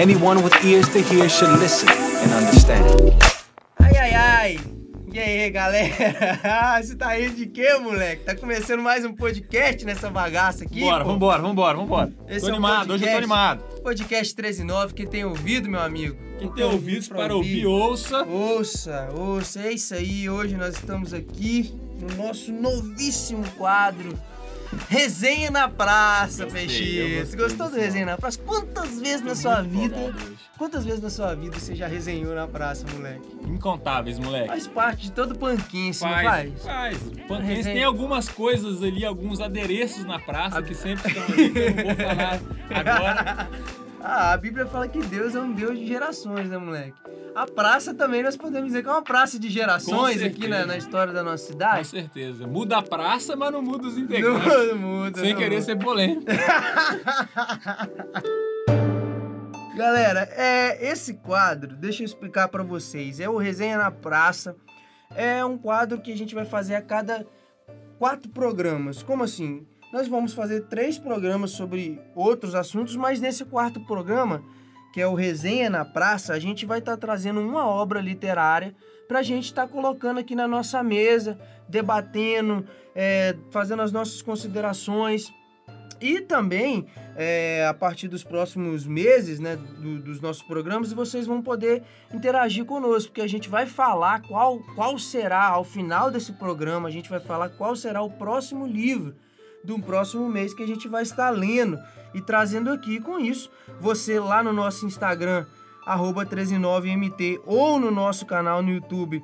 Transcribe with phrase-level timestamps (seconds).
[0.00, 2.86] Anyone with ears to hear should listen and understand.
[3.78, 4.60] Ai, ai, ai.
[5.12, 6.80] E aí, galera?
[6.82, 8.24] Você tá rindo de quê, moleque?
[8.24, 10.80] Tá começando mais um podcast nessa bagaça aqui?
[10.80, 11.10] Bora, pô?
[11.12, 12.12] vambora, vambora, vambora.
[12.26, 13.16] Esse tô é animado, hoje eu tô podcast.
[13.18, 13.82] animado.
[13.82, 16.16] Podcast 139, quem tem ouvido, meu amigo?
[16.38, 18.24] Quem tem ouvidos para ouvir, ouça.
[18.24, 20.30] Ouça, ouça, é isso aí.
[20.30, 24.18] Hoje nós estamos aqui no nosso novíssimo quadro
[24.88, 28.38] Resenha na Praça, gostei gostou do Resenha na Praça?
[28.38, 30.14] Quantas vezes na sua vida,
[30.56, 33.28] quantas vezes na sua vida você já resenhou na praça, moleque?
[33.46, 34.46] Incontáveis, moleque.
[34.48, 36.62] Faz parte de todo panquince, não Faz, faz?
[36.62, 36.98] faz.
[37.26, 37.74] Panquense Resenha.
[37.74, 41.84] tem algumas coisas ali, alguns adereços na praça que sempre estão ali, que eu não
[41.84, 42.40] vou falar
[42.70, 43.48] agora.
[44.02, 46.94] Ah, a Bíblia fala que Deus é um Deus de gerações, né, moleque?
[47.34, 50.56] A praça também nós podemos dizer que é uma praça de gerações Com aqui na,
[50.56, 50.66] certeza.
[50.66, 51.86] na história da nossa Com cidade.
[51.86, 52.46] certeza.
[52.46, 54.74] Muda a praça, mas não muda os Não integrantes.
[54.76, 55.20] muda.
[55.20, 55.66] Sem não querer muda.
[55.66, 56.24] ser polêmico.
[59.76, 64.54] Galera, é, esse quadro, deixa eu explicar pra vocês, é o Resenha na Praça.
[65.14, 67.26] É um quadro que a gente vai fazer a cada
[67.98, 69.02] quatro programas.
[69.02, 69.66] Como assim?
[69.92, 74.42] Nós vamos fazer três programas sobre outros assuntos, mas nesse quarto programa,
[74.92, 78.74] que é o Resenha na Praça, a gente vai estar trazendo uma obra literária
[79.08, 81.36] pra gente estar colocando aqui na nossa mesa,
[81.68, 85.32] debatendo, é, fazendo as nossas considerações.
[86.00, 91.42] E também, é, a partir dos próximos meses, né, do- dos nossos programas, vocês vão
[91.42, 91.82] poder
[92.14, 96.92] interagir conosco, porque a gente vai falar qual, qual será, ao final desse programa, a
[96.92, 99.14] gente vai falar qual será o próximo livro
[99.64, 101.78] do próximo mês que a gente vai estar lendo
[102.14, 103.50] e trazendo aqui com isso.
[103.80, 105.46] Você lá no nosso Instagram,
[105.86, 109.22] arroba 139mt, ou no nosso canal no YouTube,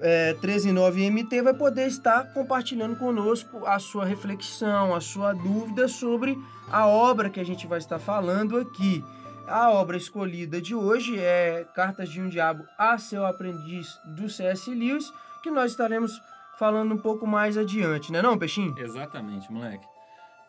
[0.00, 6.38] é, 139MT vai poder estar compartilhando conosco a sua reflexão, a sua dúvida sobre
[6.70, 9.04] a obra que a gente vai estar falando aqui.
[9.46, 14.70] A obra escolhida de hoje é Cartas de um Diabo a seu aprendiz do C.S.
[14.74, 16.20] Lewis, que nós estaremos
[16.58, 18.74] falando um pouco mais adiante, né não, Peixinho?
[18.78, 19.86] Exatamente, moleque.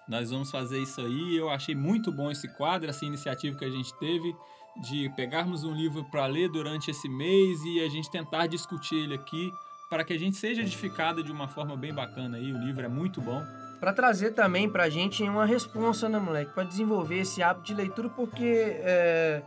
[0.08, 1.36] Nós vamos fazer isso aí.
[1.36, 4.36] Eu achei muito bom esse quadro, essa iniciativa que a gente teve
[4.82, 9.16] de pegarmos um livro para ler durante esse mês e a gente tentar discutir ele
[9.16, 9.52] aqui
[9.90, 12.52] para que a gente seja edificado de uma forma bem bacana aí.
[12.52, 13.42] O livro é muito bom.
[13.80, 16.52] Pra trazer também pra gente uma responsa, né, moleque?
[16.54, 19.42] Pra desenvolver esse hábito de leitura, porque é,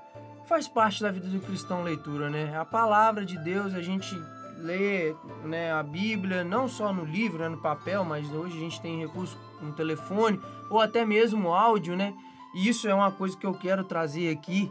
[0.49, 2.57] faz parte da vida do cristão leitura, né?
[2.57, 4.17] A palavra de Deus, a gente
[4.59, 5.15] lê
[5.45, 8.99] né, a Bíblia, não só no livro, né, no papel, mas hoje a gente tem
[8.99, 12.15] recurso no telefone, ou até mesmo áudio, né?
[12.55, 14.71] E isso é uma coisa que eu quero trazer aqui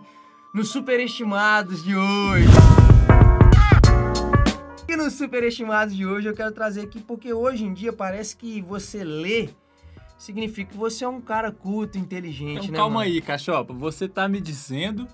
[0.54, 2.48] nos Superestimados de hoje.
[4.88, 8.62] E nos Superestimados de hoje eu quero trazer aqui porque hoje em dia parece que
[8.62, 9.50] você lê
[10.18, 12.78] significa que você é um cara culto, inteligente, Então né?
[12.78, 13.06] calma mano?
[13.06, 13.72] aí, Cachopa.
[13.74, 15.08] Você tá me dizendo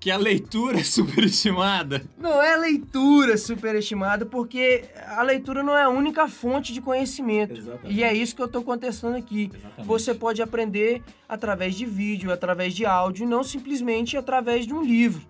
[0.00, 2.04] que a leitura é superestimada?
[2.18, 7.58] Não é leitura superestimada porque a leitura não é a única fonte de conhecimento.
[7.58, 7.98] Exatamente.
[7.98, 9.50] E é isso que eu tô contestando aqui.
[9.52, 9.86] Exatamente.
[9.86, 14.82] Você pode aprender através de vídeo, através de áudio, e não simplesmente através de um
[14.82, 15.22] livro.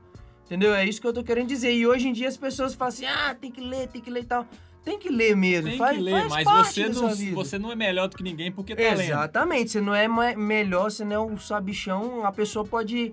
[0.45, 0.75] Entendeu?
[0.75, 1.75] É isso que eu tô querendo dizer.
[1.75, 4.23] E hoje em dia as pessoas falam assim: ah, tem que ler, tem que ler
[4.23, 4.47] e tal.
[4.83, 5.69] Tem que ler mesmo.
[5.69, 8.23] Tem faz, que ler, faz mas parte você não, você não é melhor do que
[8.23, 9.03] ninguém porque tá lendo.
[9.03, 9.71] Exatamente.
[9.73, 12.25] Você não é melhor, você não é um sabichão.
[12.25, 13.13] A pessoa pode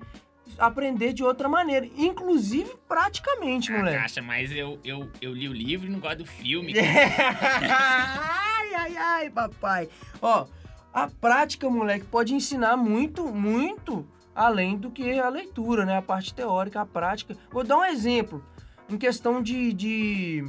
[0.57, 1.87] aprender de outra maneira.
[1.97, 3.97] Inclusive, praticamente, Ah, moleque.
[3.97, 6.73] Caixa, mas eu, eu, eu li o livro e não gosto do filme.
[6.77, 9.89] ai, ai, ai, papai.
[10.21, 10.45] Ó,
[10.93, 15.97] a prática, moleque, pode ensinar muito, muito além do que a leitura, né?
[15.97, 17.35] A parte teórica, a prática.
[17.51, 18.43] Vou dar um exemplo.
[18.89, 20.45] Em questão de, de,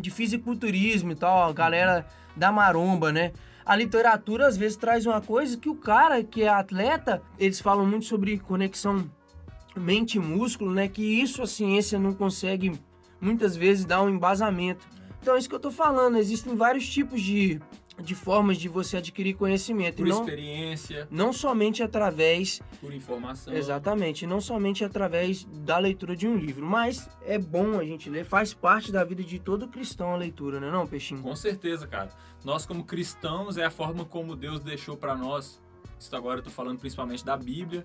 [0.00, 3.32] de fisiculturismo e tal, a galera da maromba, né?
[3.66, 7.84] A literatura às vezes traz uma coisa que o cara que é atleta, eles falam
[7.84, 9.10] muito sobre conexão
[9.78, 10.88] mente e músculo, né?
[10.88, 12.72] Que isso a ciência não consegue
[13.20, 14.86] muitas vezes dar um embasamento.
[15.20, 16.16] Então é isso que eu tô falando.
[16.16, 17.60] Existem vários tipos de,
[18.00, 19.96] de formas de você adquirir conhecimento.
[19.96, 23.52] Por não, experiência, não somente através, por informação.
[23.52, 26.64] exatamente, não somente através da leitura de um livro.
[26.64, 30.60] Mas é bom a gente ler, faz parte da vida de todo cristão a leitura,
[30.60, 31.22] né não, Peixinho?
[31.22, 32.10] Com certeza, cara.
[32.44, 35.60] Nós como cristãos é a forma como Deus deixou pra nós.
[35.98, 37.84] Isso agora eu tô falando principalmente da Bíblia.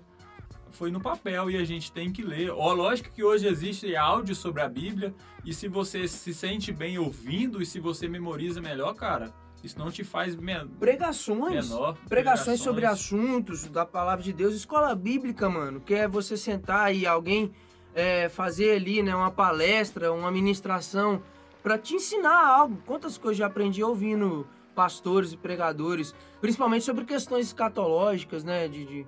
[0.74, 2.50] Foi no papel e a gente tem que ler.
[2.50, 6.98] Ó, lógico que hoje existe áudio sobre a Bíblia e se você se sente bem
[6.98, 9.32] ouvindo e se você memoriza melhor, cara,
[9.62, 11.70] isso não te faz men Pregações.
[11.70, 11.96] menor.
[12.08, 17.06] Pregações sobre assuntos da palavra de Deus, escola bíblica, mano, que é você sentar e
[17.06, 17.52] alguém
[17.94, 21.22] é, fazer ali, né, uma palestra, uma ministração
[21.62, 22.82] para te ensinar algo.
[22.84, 29.06] Quantas coisas já aprendi ouvindo pastores e pregadores, principalmente sobre questões escatológicas, né, de, de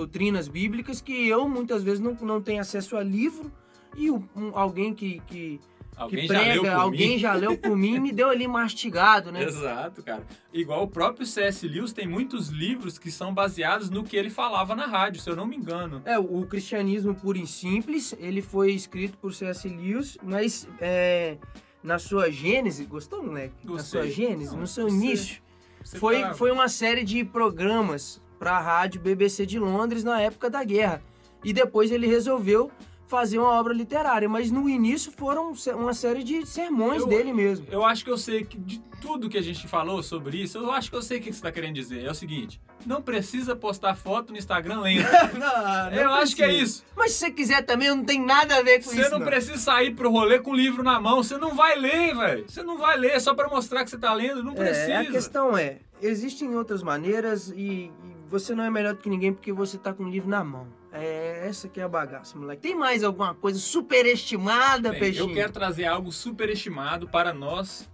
[0.00, 3.50] doutrinas bíblicas que eu muitas vezes não, não tenho acesso a livro
[3.96, 5.58] e um- alguém que, que,
[5.96, 7.18] Alguém que já leu prega, por alguém mim?
[7.18, 9.42] já leu por mim e me deu ali mastigado, né?
[9.42, 10.26] Exato, cara.
[10.52, 11.66] Igual o próprio C.S.
[11.66, 15.34] Lewis tem muitos livros que são baseados no que ele falava na rádio, se eu
[15.34, 16.02] não me engano.
[16.04, 19.66] É, o cristianismo puro e simples, ele foi escrito por C.S.
[19.66, 21.38] Lewis, mas é,
[21.82, 23.54] na sua gênese, gostou, moleque?
[23.64, 24.02] Na Gostei.
[24.02, 25.42] sua gênese, Não, no seu você- início,
[25.82, 30.20] Você foi, tá- foi uma série de programas para a rádio BBC de Londres na
[30.20, 31.02] época da guerra.
[31.44, 32.70] E depois ele resolveu
[33.08, 37.64] fazer uma obra literária, mas no início foram uma série de sermões Eu- dele mesmo.
[37.70, 40.72] Eu acho que eu sei que de tudo que a gente falou sobre isso, eu
[40.72, 42.04] acho que eu sei o que você está querendo dizer.
[42.04, 45.04] É o seguinte: não precisa postar foto no Instagram lendo.
[45.38, 46.84] não, eu acho que é isso.
[46.96, 49.10] Mas se você quiser também, não tem nada a ver com Você isso.
[49.12, 51.22] não precisa sair pro rolê com o livro na mão.
[51.22, 52.44] Você não vai ler, velho.
[52.48, 54.42] Você não vai ler só pra mostrar que você tá lendo.
[54.42, 54.92] Não precisa.
[54.92, 59.08] É, a questão é, existem outras maneiras e, e você não é melhor do que
[59.08, 60.66] ninguém porque você tá com o livro na mão.
[60.92, 62.62] É essa que é a bagaça, moleque.
[62.62, 65.30] Tem mais alguma coisa superestimada, Bem, Peixinho?
[65.30, 67.88] eu quero trazer algo superestimado para nós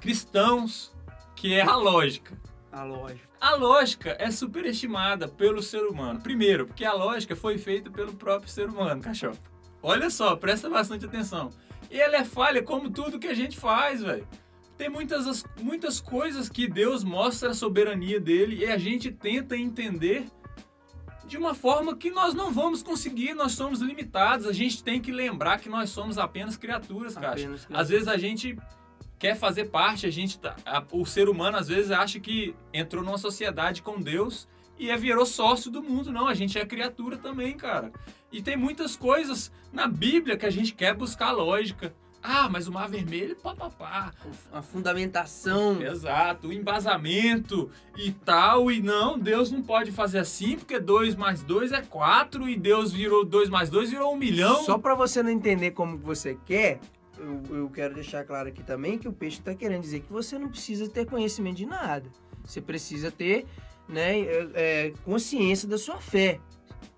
[0.00, 0.94] cristãos,
[1.36, 2.38] que é a lógica.
[2.72, 3.28] A lógica.
[3.40, 6.20] A lógica é superestimada pelo ser humano.
[6.20, 9.38] Primeiro, porque a lógica foi feita pelo próprio ser humano, cachorro.
[9.82, 11.50] Olha só, presta bastante atenção.
[11.90, 14.26] E ela é falha como tudo que a gente faz, velho.
[14.78, 19.56] Tem muitas, as- muitas coisas que Deus mostra a soberania dele e a gente tenta
[19.56, 20.26] entender
[21.26, 24.46] de uma forma que nós não vamos conseguir, nós somos limitados.
[24.46, 27.32] A gente tem que lembrar que nós somos apenas criaturas, cara.
[27.32, 28.56] Apenas que- Às vezes a gente
[29.18, 33.02] quer fazer parte, a gente tá- a- o ser humano às vezes acha que entrou
[33.04, 34.48] numa sociedade com Deus
[34.78, 36.12] e é, virou sócio do mundo.
[36.12, 37.92] Não, a gente é criatura também, cara.
[38.30, 41.92] E tem muitas coisas na Bíblia que a gente quer buscar lógica.
[42.22, 44.12] Ah, mas o mar vermelho, papapá.
[44.52, 45.80] A fundamentação.
[45.82, 48.70] Exato, o embasamento e tal.
[48.70, 52.92] E não, Deus não pode fazer assim, porque 2 mais 2 é 4 e Deus
[52.92, 54.64] virou 2 mais 2 virou um milhão.
[54.64, 56.80] Só pra você não entender como você quer,
[57.18, 60.38] eu, eu quero deixar claro aqui também que o peixe tá querendo dizer que você
[60.38, 62.08] não precisa ter conhecimento de nada.
[62.44, 63.46] Você precisa ter
[63.88, 66.40] né, é, é, consciência da sua fé.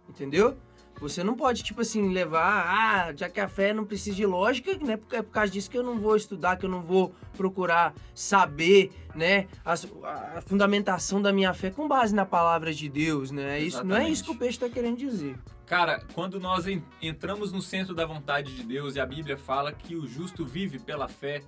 [0.08, 0.56] Entendeu?
[1.00, 4.76] Você não pode, tipo assim, levar, ah, já que a fé não precisa de lógica,
[4.85, 4.97] né?
[4.99, 7.94] Porque é por causa disso que eu não vou estudar, que eu não vou procurar
[8.14, 9.47] saber, né?
[9.64, 13.58] a, a fundamentação da minha fé com base na palavra de Deus, né?
[13.58, 15.37] É Isso, não é isso que o peixe tá querendo dizer.
[15.64, 19.73] Cara, quando nós en- entramos no centro da vontade de Deus e a Bíblia fala
[19.73, 21.43] que o justo vive pela fé,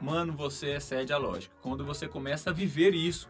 [0.00, 1.54] mano, você excede a lógica.
[1.62, 3.28] Quando você começa a viver isso,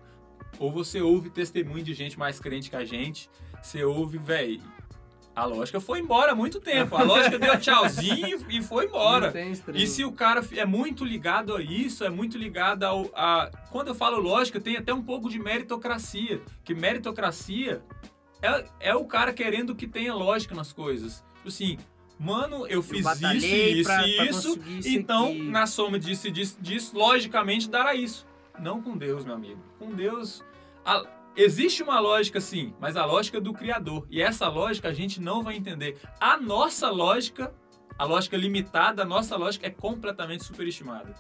[0.59, 3.29] ou você ouve testemunho de gente mais crente que a gente,
[3.61, 4.63] você ouve, velho,
[5.35, 6.97] a lógica foi embora há muito tempo.
[6.97, 9.33] A lógica deu tchauzinho e foi embora.
[9.75, 13.51] E se o cara é muito ligado a isso, é muito ligado ao, a.
[13.71, 16.41] Quando eu falo lógica, tem até um pouco de meritocracia.
[16.65, 17.83] Que meritocracia
[18.41, 21.25] é, é o cara querendo que tenha lógica nas coisas.
[21.37, 21.79] Tipo assim,
[22.19, 25.43] mano, eu fiz isso, batalhei isso pra- e pra isso, isso então, aqui.
[25.43, 28.27] na soma disso e disso, disso, logicamente dará isso.
[28.61, 29.61] Não com Deus, meu amigo.
[29.79, 30.43] Com Deus.
[30.87, 31.05] a-
[31.37, 34.07] Existe uma lógica sim, mas a lógica do Criador.
[34.09, 35.99] E essa lógica a gente não vai entender.
[36.21, 37.53] A nossa lógica,
[37.99, 41.13] a lógica limitada, a nossa lógica é completamente superestimada.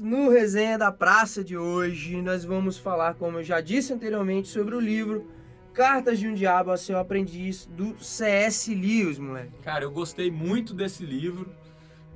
[0.00, 4.74] No resenha da praça de hoje, nós vamos falar, como eu já disse anteriormente, sobre
[4.74, 5.26] o livro
[5.72, 8.74] Cartas de um Diabo a Seu Aprendiz, do C.S.
[8.74, 9.52] Lewis, moleque.
[9.62, 11.52] Cara, eu gostei muito desse livro.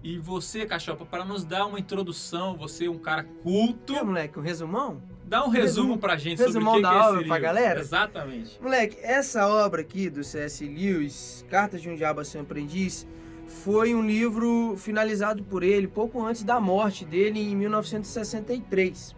[0.02, 4.38] E você, Cachopa, para nos dar uma introdução, você é um cara culto, Que, moleque,
[4.38, 5.02] um resumão?
[5.24, 7.38] dá um resumo pra gente resumão sobre o que, da que é esse obra pra
[7.38, 7.80] galera?
[7.80, 8.62] Exatamente.
[8.62, 10.64] Moleque, essa obra aqui do C.S.
[10.64, 13.06] Lewis, Cartas de um Diabo a Seu Aprendiz,
[13.48, 19.16] foi um livro finalizado por ele pouco antes da morte dele, em 1963.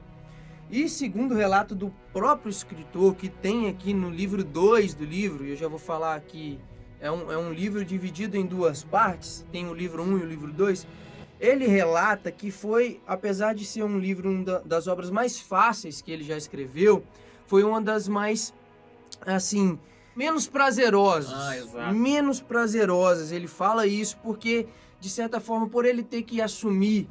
[0.71, 5.45] E segundo o relato do próprio escritor, que tem aqui no livro 2 do livro,
[5.45, 6.61] eu já vou falar aqui,
[7.01, 10.23] é um, é um livro dividido em duas partes, tem o livro 1 um e
[10.23, 10.87] o livro 2,
[11.41, 16.01] ele relata que foi, apesar de ser um livro um da- das obras mais fáceis
[16.01, 17.03] que ele já escreveu,
[17.49, 18.55] foi uma das mais,
[19.27, 19.77] assim,
[20.21, 21.33] menos prazerosas.
[21.35, 21.95] Ah, exato.
[21.95, 23.33] Menos prazerosas.
[23.33, 24.67] Ele fala isso porque,
[25.01, 27.09] de certa forma, por ele ter que assumir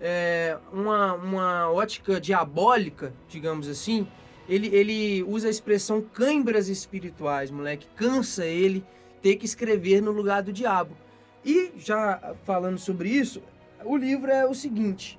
[0.00, 4.08] é, uma, uma ótica diabólica, digamos assim,
[4.48, 7.86] ele, ele usa a expressão cãibras espirituais, moleque.
[7.94, 8.82] Cansa ele
[9.20, 10.96] ter que escrever no lugar do diabo.
[11.44, 13.42] E já falando sobre isso,
[13.84, 15.18] o livro é o seguinte: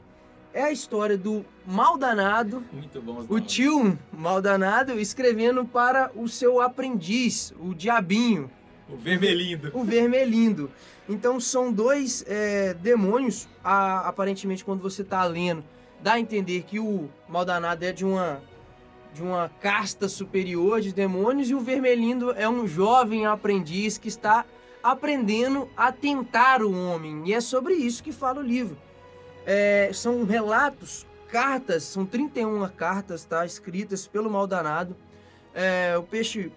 [0.54, 2.64] é a história do mal danado,
[3.04, 3.26] bom.
[3.30, 8.50] o tio mal danado, escrevendo para o seu aprendiz, o diabinho,
[8.90, 9.72] O vermelhindo.
[9.74, 10.72] o vermelhindo.
[11.10, 15.64] Então são dois é, demônios, a- aparentemente quando você está lendo,
[16.02, 18.42] dá a entender que o mal danado é de uma
[19.14, 24.46] de uma casta superior de demônios e o vermelhindo é um jovem aprendiz que está
[24.84, 27.24] aprendendo a tentar o homem.
[27.26, 28.78] E é sobre isso que fala o livro.
[29.50, 33.46] É, são relatos, cartas, são 31 cartas, tá?
[33.46, 34.94] Escritas pelo mal danado.
[35.54, 36.52] É, o peixe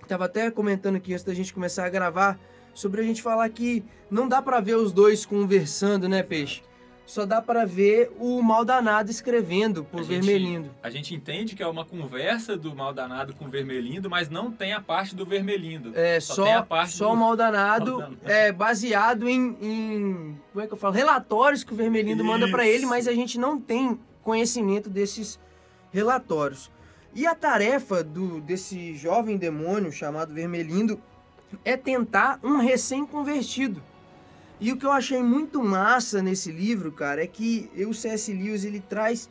[0.00, 2.38] estava até comentando aqui antes da gente começar a gravar
[2.72, 6.62] sobre a gente falar que não dá para ver os dois conversando, né, peixe?
[7.10, 10.70] Só dá para ver o mal danado escrevendo por A gente- vermelhindo.
[10.80, 14.48] A gente entende que é uma conversa do mal danado com o vermelhindo, mas não
[14.48, 15.90] tem a parte do vermelhindo.
[15.98, 18.18] É Só só, a parte só do- o mal danado, mal danado.
[18.26, 22.64] é baseado em, em- como é que eu falo, relatórios que o Vermelindo manda para
[22.64, 22.88] ele, Isso.
[22.88, 25.36] mas a gente não tem conhecimento desses
[25.92, 26.70] relatórios.
[27.12, 31.00] E a tarefa do desse jovem demônio chamado Vermelindo
[31.64, 33.82] é tentar um recém-convertido.
[34.60, 38.30] E o que eu achei muito massa nesse livro, cara, é que o C.S.
[38.30, 39.30] Lewis ele traz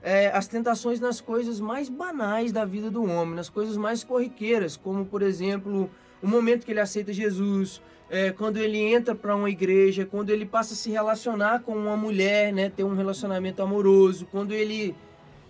[0.00, 4.76] é, as tentações nas coisas mais banais da vida do homem, nas coisas mais corriqueiras,
[4.76, 5.90] como por exemplo
[6.22, 10.46] o momento que ele aceita Jesus, é, quando ele entra para uma igreja, quando ele
[10.46, 14.94] passa a se relacionar com uma mulher, né, ter um relacionamento amoroso, quando ele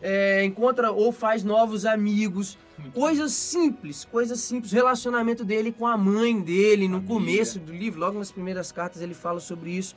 [0.03, 2.57] é, encontra ou faz novos amigos,
[2.95, 7.15] coisas simples, coisas simples, o relacionamento dele com a mãe dele no Família.
[7.15, 9.97] começo do livro, logo nas primeiras cartas ele fala sobre isso.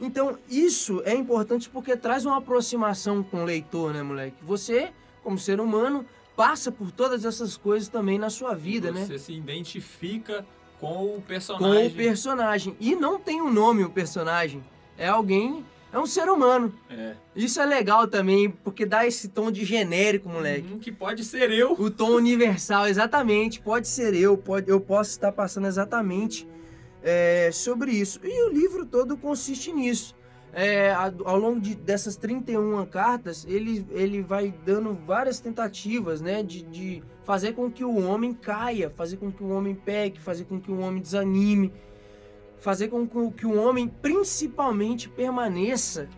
[0.00, 4.36] Então, isso é importante porque traz uma aproximação com o leitor, né, moleque?
[4.42, 4.90] Você,
[5.22, 6.04] como ser humano,
[6.36, 9.06] passa por todas essas coisas também na sua vida, né?
[9.06, 10.44] Você se identifica
[10.78, 11.86] com o Com personagem.
[11.86, 12.76] o personagem.
[12.78, 14.62] E não tem um nome o personagem.
[14.98, 15.64] É alguém,
[15.96, 16.74] é um ser humano.
[16.90, 17.14] É.
[17.34, 20.74] Isso é legal também, porque dá esse tom de genérico, moleque.
[20.74, 21.72] Uhum, que pode ser eu.
[21.72, 23.60] O tom universal, exatamente.
[23.60, 26.46] Pode ser eu, pode, eu posso estar passando exatamente
[27.02, 28.20] é, sobre isso.
[28.22, 30.14] E o livro todo consiste nisso.
[30.52, 36.62] É, ao longo de, dessas 31 cartas, ele, ele vai dando várias tentativas né, de,
[36.62, 40.60] de fazer com que o homem caia, fazer com que o homem pegue, fazer com
[40.60, 41.72] que o homem desanime,
[42.58, 46.08] fazer com que o- homem principalmente permaneça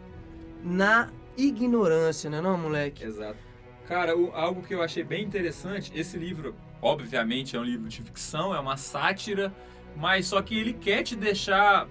[0.63, 3.05] na ignorância, né, não, moleque?
[3.05, 3.39] Exato.
[3.87, 8.03] Cara, o- algo que eu achei bem interessante, esse livro, obviamente, é um livro de
[8.03, 9.55] ficção, é uma sátira,
[9.97, 11.89] mas só que ele quer te deixar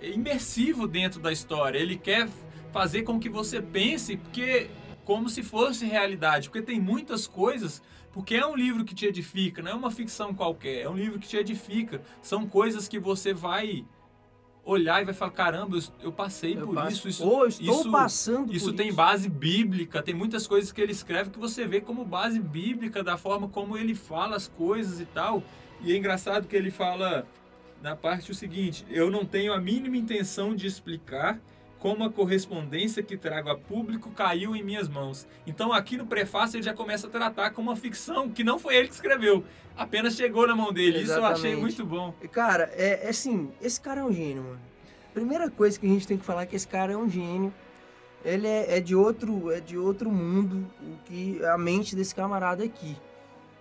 [0.00, 1.78] imersivo dentro da história.
[1.78, 2.28] Ele quer
[2.72, 4.68] fazer com que você pense porque
[5.04, 9.62] como se fosse realidade, porque tem muitas coisas, porque é um livro que te edifica,
[9.62, 12.00] não é uma ficção qualquer, é um livro que te edifica.
[12.22, 13.84] São coisas que você vai
[14.64, 17.80] olhar e vai falar, caramba, eu, eu passei Eu por passo- isso, isso, eu estou
[17.80, 18.96] isso- passando isso tem isso.
[18.96, 23.16] base bíblica, tem muitas coisas que ele escreve que você vê como base bíblica da
[23.16, 25.42] forma como ele fala as coisas e tal.
[25.80, 27.26] E é engraçado que ele fala
[27.82, 31.40] na parte o seguinte: eu não tenho a mínima intenção de explicar
[31.78, 35.26] como a correspondência que trago a público caiu em minhas mãos.
[35.46, 38.76] Então aqui no prefácio ele já começa a tratar como uma ficção que não foi
[38.76, 39.44] ele que escreveu,
[39.76, 41.00] apenas chegou na mão dele.
[41.00, 41.60] Isso eu achei Exatamente.
[41.60, 42.12] muito bom.
[42.32, 44.60] Cara, é, é assim, esse cara é um gênio, mano.
[45.14, 47.52] Primeira coisa que a gente tem que falar é que esse cara é um gênio.
[48.24, 52.64] Ele é, é de outro, é de outro mundo, o que a mente desse camarada
[52.64, 52.96] aqui.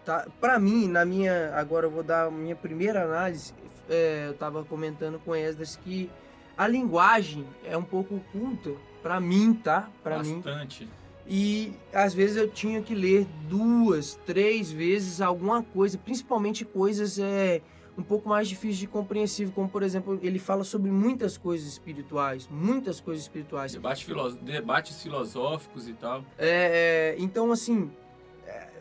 [0.04, 0.28] Tá?
[0.42, 3.54] Pra mim, na minha, agora eu vou dar a minha primeira análise.
[3.90, 6.10] é, eu tava comentando com Esdras que
[6.58, 8.72] a linguagem é um pouco oculta
[9.02, 9.90] pra mim, tá?
[10.04, 10.36] Pra mim.
[10.42, 10.88] Bastante.
[11.30, 17.62] E às vezes eu tinha que ler duas, três vezes alguma coisa, principalmente coisas é,
[17.98, 22.48] um pouco mais difíceis de compreensível, como por exemplo, ele fala sobre muitas coisas espirituais,
[22.50, 23.74] muitas coisas espirituais.
[23.74, 26.24] Debate filó- debates filosóficos e tal.
[26.38, 27.92] É, é, então, assim,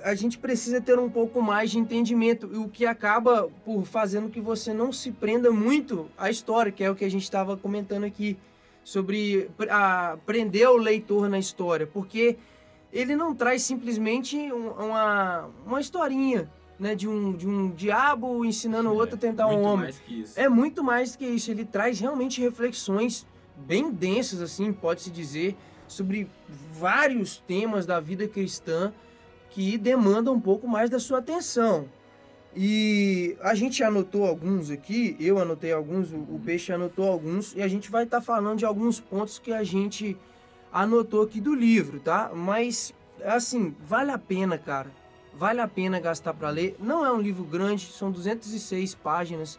[0.06, 4.40] a gente precisa ter um pouco mais de entendimento, o que acaba por fazendo que
[4.40, 8.04] você não se prenda muito à história, que é o que a gente estava comentando
[8.04, 8.36] aqui,
[8.84, 12.36] sobre a, prender o leitor na história, porque
[12.92, 16.48] ele não traz simplesmente um- uma, uma historinha,
[16.78, 19.86] né, de um, de um diabo ensinando o outro a tentar um homem.
[19.86, 20.38] mais que isso.
[20.38, 21.50] É muito mais que isso.
[21.50, 25.56] Ele traz realmente reflexões bem densas, assim, pode-se dizer,
[25.88, 26.28] sobre
[26.72, 28.92] vários temas da vida cristã
[29.56, 31.88] que demandam um pouco mais da sua atenção.
[32.54, 37.68] E a gente anotou alguns aqui, eu anotei alguns, o, Peixe anotou alguns, e a
[37.68, 40.14] gente vai estar falando de alguns pontos que a gente
[40.70, 42.32] anotou aqui do livro, tá?
[42.34, 42.92] Mas,
[43.24, 44.90] assim, vale a pena, cara.
[45.34, 46.76] Vale a pena gastar para ler.
[46.78, 49.58] Não é um livro grande, são 206 páginas.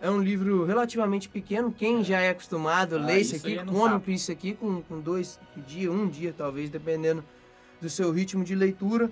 [0.00, 1.70] É um livro relativamente pequeno.
[1.70, 4.98] Quem já é acostumado a Ah, ler isso aqui, é come isso aqui com, com
[4.98, 7.22] dois dias, um dia talvez, dependendo
[7.80, 9.10] do seu ritmo de leitura.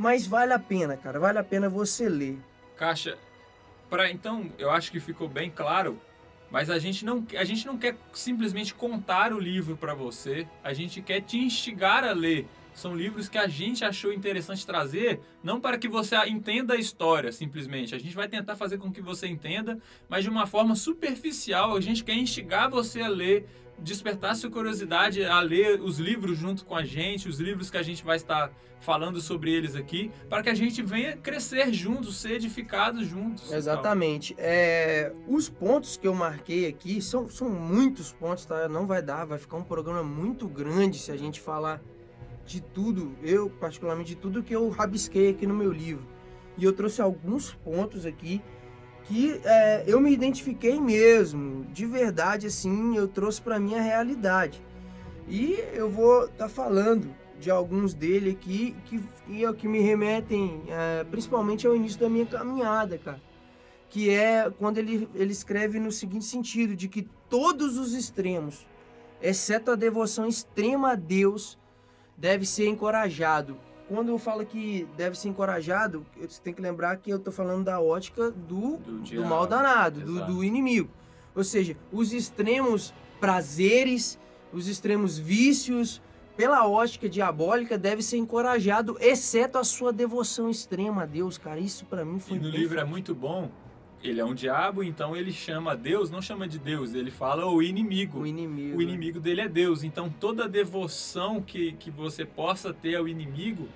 [0.00, 1.20] Mas vale a pena, cara.
[1.20, 2.38] Vale a pena você ler.
[2.74, 3.18] Caixa,
[3.90, 6.00] para então, eu acho que ficou bem claro,
[6.50, 10.72] mas a gente não, a gente não quer simplesmente contar o livro para você, a
[10.72, 12.48] gente quer te instigar a ler.
[12.72, 17.30] São livros que a gente achou interessante trazer, não para que você entenda a história,
[17.30, 17.94] simplesmente.
[17.94, 19.78] A gente vai tentar fazer com que você entenda,
[20.08, 21.76] mas de uma forma superficial.
[21.76, 23.46] A gente quer instigar você a ler,
[23.82, 27.82] despertar sua curiosidade a ler os livros junto com a gente, os livros que a
[27.82, 32.32] gente vai estar falando sobre eles aqui, para que a gente venha crescer juntos, ser
[32.32, 33.52] edificados juntos.
[33.52, 34.34] Exatamente.
[34.38, 38.68] É, os pontos que eu marquei aqui são, são muitos pontos, tá?
[38.68, 41.82] Não vai dar, vai ficar um programa muito grande se a gente falar
[42.46, 46.06] de tudo, eu particularmente de tudo que eu rabisquei aqui no meu livro.
[46.56, 48.42] E eu trouxe alguns pontos aqui
[49.10, 54.62] que é, eu me identifiquei mesmo, de verdade, assim, eu trouxe para minha realidade.
[55.28, 60.62] E eu vou estar falando de alguns dele aqui que, que, é que me remetem
[60.68, 63.20] é, principalmente ao início da minha caminhada, cara.
[63.88, 68.64] Que é quando ele, ele escreve no seguinte sentido, de que todos os extremos,
[69.20, 71.58] exceto a devoção extrema a Deus,
[72.16, 73.56] deve ser encorajado.
[73.92, 77.64] Quando eu falo que deve ser encorajado, você tem que lembrar que eu estou falando
[77.64, 80.88] da ótica do, Do do, mal danado, do, do inimigo.
[81.34, 84.16] Ou seja, os extremos prazeres,
[84.52, 86.00] os extremos vícios,
[86.36, 91.58] pela ótica diabólica, deve ser encorajado, exceto a sua devoção extrema a Deus, cara.
[91.58, 92.90] Isso para mim foi E no livro é forte.
[92.90, 93.50] muito bom.
[94.02, 97.62] Ele é um diabo, então ele chama Deus, não chama de Deus, ele fala o
[97.62, 98.20] inimigo.
[98.20, 98.78] o inimigo.
[98.78, 99.82] O inimigo dele é Deus.
[99.84, 103.68] Então toda devoção que, que você possa ter ao inimigo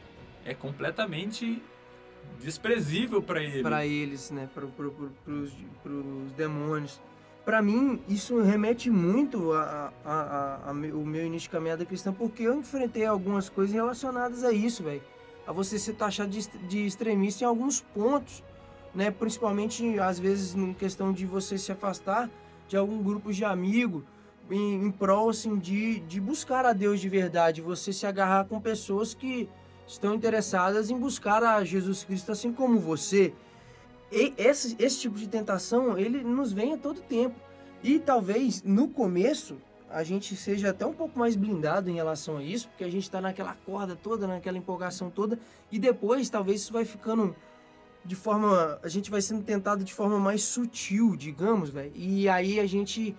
[0.44, 1.62] é completamente
[2.40, 3.62] desprezível para ele.
[3.62, 5.10] para eles, né, para pro, pro,
[5.82, 7.00] pros demônios.
[7.44, 11.84] Para mim, isso remete muito a, a, a, a me- o meu início de caminhada
[11.84, 15.02] cristã, porque eu enfrentei algumas coisas relacionadas a isso, velho.
[15.46, 18.42] A você ser taxado de, de extremista em alguns pontos,
[18.94, 19.10] né?
[19.10, 22.30] Principalmente, às vezes, em questão de você se afastar
[22.68, 24.04] de algum grupo de amigo
[24.50, 27.60] em, em prol, assim, de, de buscar a Deus de verdade.
[27.60, 29.48] Você se agarrar com pessoas que
[29.86, 33.32] estão interessadas em buscar a Jesus Cristo assim como você.
[34.10, 37.34] E esse, esse tipo de tentação, ele nos vem a todo tempo.
[37.82, 39.56] E talvez no começo
[39.90, 43.04] a gente seja até um pouco mais blindado em relação a isso, porque a gente
[43.04, 45.38] está naquela corda toda, naquela empolgação toda,
[45.70, 47.36] e depois talvez isso vai ficando
[48.04, 48.78] de forma.
[48.82, 51.92] A gente vai sendo tentado de forma mais sutil, digamos, velho.
[51.94, 53.16] E aí a gente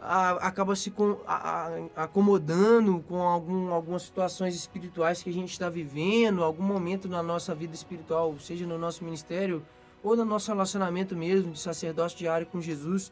[0.00, 5.50] a- acaba se com- a- a- acomodando com algum, algumas situações espirituais que a gente
[5.50, 9.64] está vivendo, algum momento na nossa vida espiritual, seja no nosso ministério
[10.02, 13.10] ou no nosso relacionamento mesmo de sacerdócio diário com Jesus.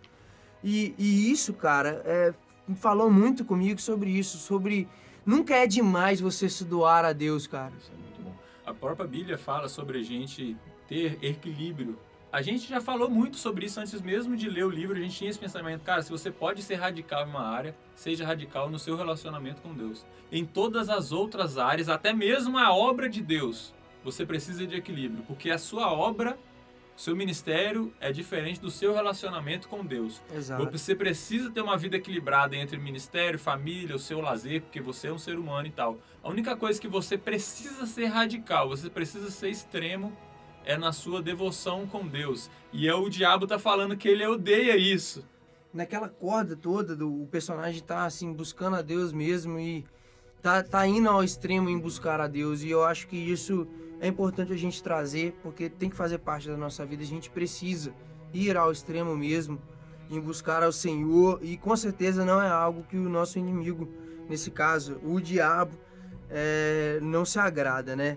[0.62, 2.35] E, e isso, cara, é,
[2.77, 4.87] falou muito comigo sobre isso, sobre
[5.24, 7.72] nunca é demais você se doar a Deus, cara.
[7.79, 8.35] Isso é muito bom.
[8.64, 10.57] A própria Bíblia fala sobre a gente
[10.88, 11.99] ter equilíbrio.
[12.33, 14.97] A gente já falou muito sobre isso antes mesmo de ler o livro.
[14.97, 18.27] A gente tinha esse pensamento, cara, se você pode ser radical em uma área, seja
[18.27, 20.05] radical no seu relacionamento com Deus.
[20.33, 25.23] Em todas as outras áreas, até mesmo a obra de Deus, você precisa de equilíbrio,
[25.29, 26.37] porque a sua obra,
[26.97, 30.20] seu ministério é diferente do seu relacionamento com Deus.
[30.35, 30.68] Exato.
[30.73, 35.12] Você precisa ter uma vida equilibrada entre ministério, família, o seu lazer, porque você é
[35.12, 35.99] um ser humano e tal.
[36.20, 40.12] A única coisa que você precisa ser radical, você precisa ser extremo,
[40.64, 42.50] é na sua devoção com Deus.
[42.72, 45.24] E é o diabo tá falando que ele odeia isso.
[45.72, 49.85] naquela corda toda do o personagem tá assim buscando a Deus mesmo e
[50.40, 53.66] tá, tá indo ao extremo em buscar a Deus e eu acho que isso
[54.00, 57.29] é importante a gente trazer porque tem que fazer parte da nossa vida a gente
[57.29, 57.92] precisa
[58.33, 59.61] ir ao extremo mesmo
[60.09, 63.88] em buscar ao Senhor e com certeza não é algo que o nosso inimigo
[64.29, 65.77] nesse caso o diabo
[66.31, 68.16] é, não se agrada né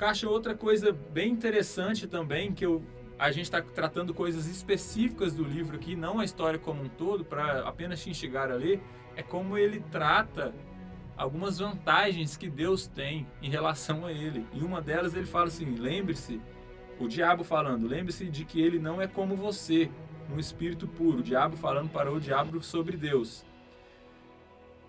[0.00, 2.82] Caixa, outra coisa bem interessante também, que eu,
[3.18, 7.22] a gente está tratando coisas específicas do livro aqui, não a história como um todo,
[7.22, 8.80] para apenas te instigar a ler,
[9.14, 10.54] é como ele trata
[11.18, 14.46] algumas vantagens que Deus tem em relação a ele.
[14.54, 16.40] E uma delas ele fala assim: lembre-se,
[16.98, 19.90] o diabo falando, lembre-se de que ele não é como você,
[20.34, 21.18] um espírito puro.
[21.18, 23.44] O diabo falando para o diabo sobre Deus.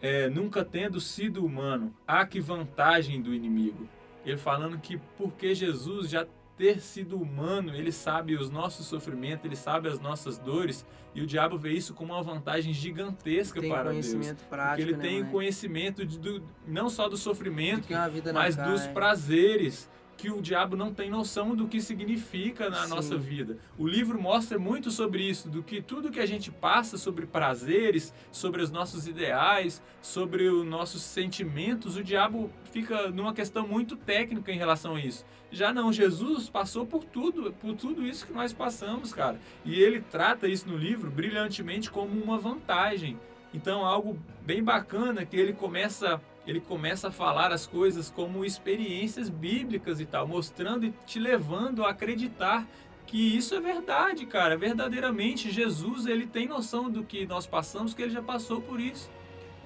[0.01, 3.89] É, nunca tendo sido humano, há que vantagem do inimigo.
[4.25, 6.25] Ele falando que porque Jesus já
[6.57, 11.25] ter sido humano, ele sabe os nossos sofrimentos, ele sabe as nossas dores, e o
[11.25, 14.05] diabo vê isso como uma vantagem gigantesca tem para Deus.
[14.05, 17.87] conhecimento prático Porque ele né, tem conhecimento de, do, não só do sofrimento,
[18.33, 19.89] mas cara, dos prazeres
[20.21, 22.89] que o diabo não tem noção do que significa na Sim.
[22.91, 23.57] nossa vida.
[23.75, 28.13] O livro mostra muito sobre isso, do que tudo que a gente passa sobre prazeres,
[28.31, 34.51] sobre os nossos ideais, sobre os nossos sentimentos, o diabo fica numa questão muito técnica
[34.51, 35.25] em relação a isso.
[35.51, 39.39] Já não, Jesus passou por tudo, por tudo isso que nós passamos, cara.
[39.65, 43.17] E ele trata isso no livro brilhantemente como uma vantagem.
[43.53, 49.29] Então, algo bem bacana que ele começa, ele começa a falar as coisas como experiências
[49.29, 52.67] bíblicas e tal, mostrando e te levando a acreditar
[53.05, 54.57] que isso é verdade, cara.
[54.57, 59.09] Verdadeiramente, Jesus, ele tem noção do que nós passamos, que ele já passou por isso.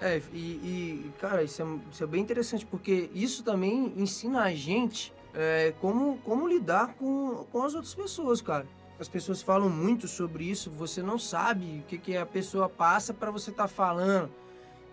[0.02, 4.54] É, e, e, cara, isso é, isso é bem interessante, porque isso também ensina a
[4.54, 8.68] gente é, como, como lidar com, com as outras pessoas, cara.
[9.00, 13.14] As pessoas falam muito sobre isso, você não sabe o que, que a pessoa passa
[13.14, 14.32] para você estar falando.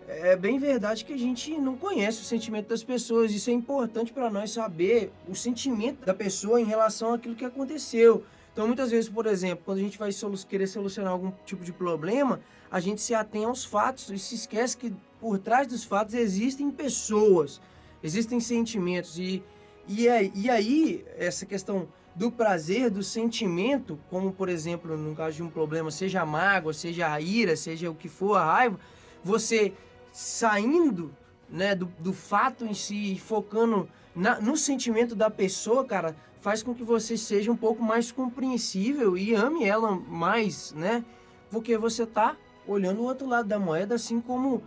[0.08, 3.32] É bem verdade que a gente não conhece o sentimento das pessoas.
[3.32, 8.24] Isso é importante para nós saber o sentimento da pessoa em relação àquilo que aconteceu.
[8.52, 10.10] Então, muitas vezes, por exemplo, quando a gente vai
[10.48, 14.76] querer solucionar algum tipo de problema, a gente se atém aos fatos e se esquece
[14.76, 17.60] que por trás dos fatos existem pessoas,
[18.02, 19.18] existem sentimentos.
[19.18, 19.42] E,
[19.88, 25.36] e, aí, e aí, essa questão do prazer, do sentimento, como por exemplo, no caso
[25.36, 28.78] de um problema, seja a mágoa, seja a ira, seja o que for, a raiva,
[29.24, 29.72] você
[30.12, 31.14] saindo
[31.48, 36.74] né, do, do fato em si, focando na, no sentimento da pessoa, cara, faz com
[36.74, 41.04] que você seja um pouco mais compreensível e ame ela mais, né?
[41.50, 44.62] Porque você tá olhando o outro lado da moeda, assim como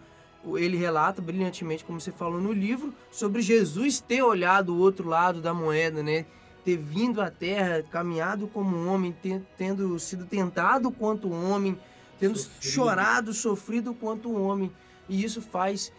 [0.56, 5.42] ele relata brilhantemente, como você falou no livro, sobre Jesus ter olhado o outro lado
[5.42, 6.26] da moeda, né?
[6.64, 11.78] Ter vindo à Terra, caminhado como um homem, ter, tendo sido tentado quanto um homem,
[12.20, 12.74] tendo Sofrido.
[12.74, 14.72] chorado, sofrido quanto um homem.
[15.08, 15.92] E isso faz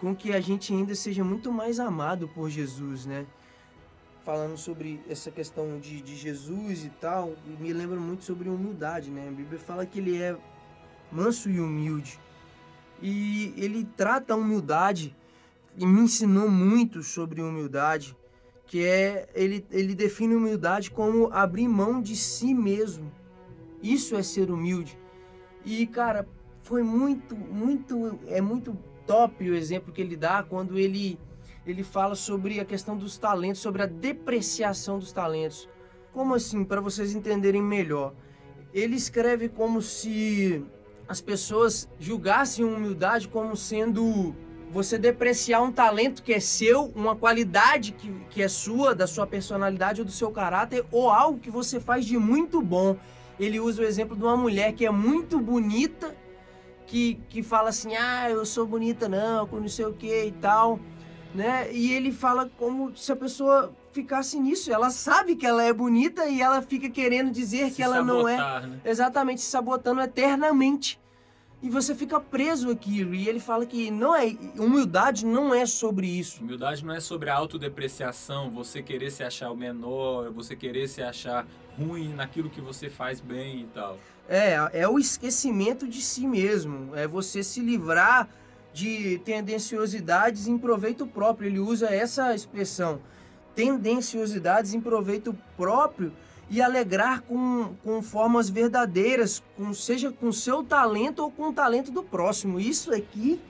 [0.00, 3.26] com que a gente ainda seja muito mais amado por Jesus, né?
[4.24, 9.28] Falando sobre essa questão de, de Jesus e tal, me lembra muito sobre humildade, né?
[9.28, 10.36] A Bíblia fala que ele é
[11.12, 12.18] manso e humilde.
[13.02, 15.14] E ele trata a humildade
[15.76, 18.16] e me ensinou muito sobre humildade,
[18.66, 23.12] que é ele, ele define humildade como abrir mão de si mesmo.
[23.82, 24.98] Isso é ser humilde.
[25.64, 26.26] E cara,
[26.64, 31.18] foi muito, muito, é muito top o exemplo que ele dá quando ele
[31.66, 35.66] ele fala sobre a questão dos talentos, sobre a depreciação dos talentos.
[36.12, 38.12] Como assim, para vocês entenderem melhor?
[38.72, 40.62] Ele escreve como se
[41.08, 44.34] as pessoas julgassem humildade como sendo
[44.70, 49.26] você depreciar um talento que é seu, uma qualidade que, que é sua, da sua
[49.26, 52.96] personalidade ou do seu caráter, ou algo que você faz de muito bom.
[53.38, 56.14] Ele usa o exemplo de uma mulher que é muito bonita,
[56.86, 60.32] que, que fala assim, ah, eu sou bonita não, com não sei o que e
[60.32, 60.78] tal,
[61.34, 61.72] né?
[61.72, 64.72] E ele fala como se a pessoa ficasse nisso.
[64.72, 68.28] Ela sabe que ela é bonita e ela fica querendo dizer Se que ela não
[68.28, 68.80] é sabotar, né?
[68.84, 71.00] exatamente se sabotando eternamente.
[71.62, 73.14] E você fica preso aquilo.
[73.14, 76.42] E ele fala que não é humildade não é sobre isso.
[76.42, 81.02] Humildade não é sobre a autodepreciação, você querer se achar o menor, você querer se
[81.02, 81.46] achar
[81.78, 83.98] ruim naquilo que você faz bem e tal.
[84.28, 86.94] É, é o esquecimento de si mesmo.
[86.94, 88.28] É você se livrar
[88.72, 91.48] de tendenciosidades em proveito próprio.
[91.48, 93.00] Ele usa essa expressão,
[93.54, 96.12] tendenciosidades em proveito próprio
[96.50, 101.90] e alegrar com, com formas verdadeiras, com, seja com seu talento ou com o talento
[101.90, 102.60] do próximo.
[102.60, 103.40] Isso aqui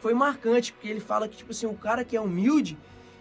[0.00, 2.78] foi marcante, porque ele fala que, tipo assim, o cara que é humilde,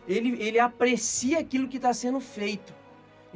[0.08, 2.74] ele, ele aprecia aquilo que está sendo feito.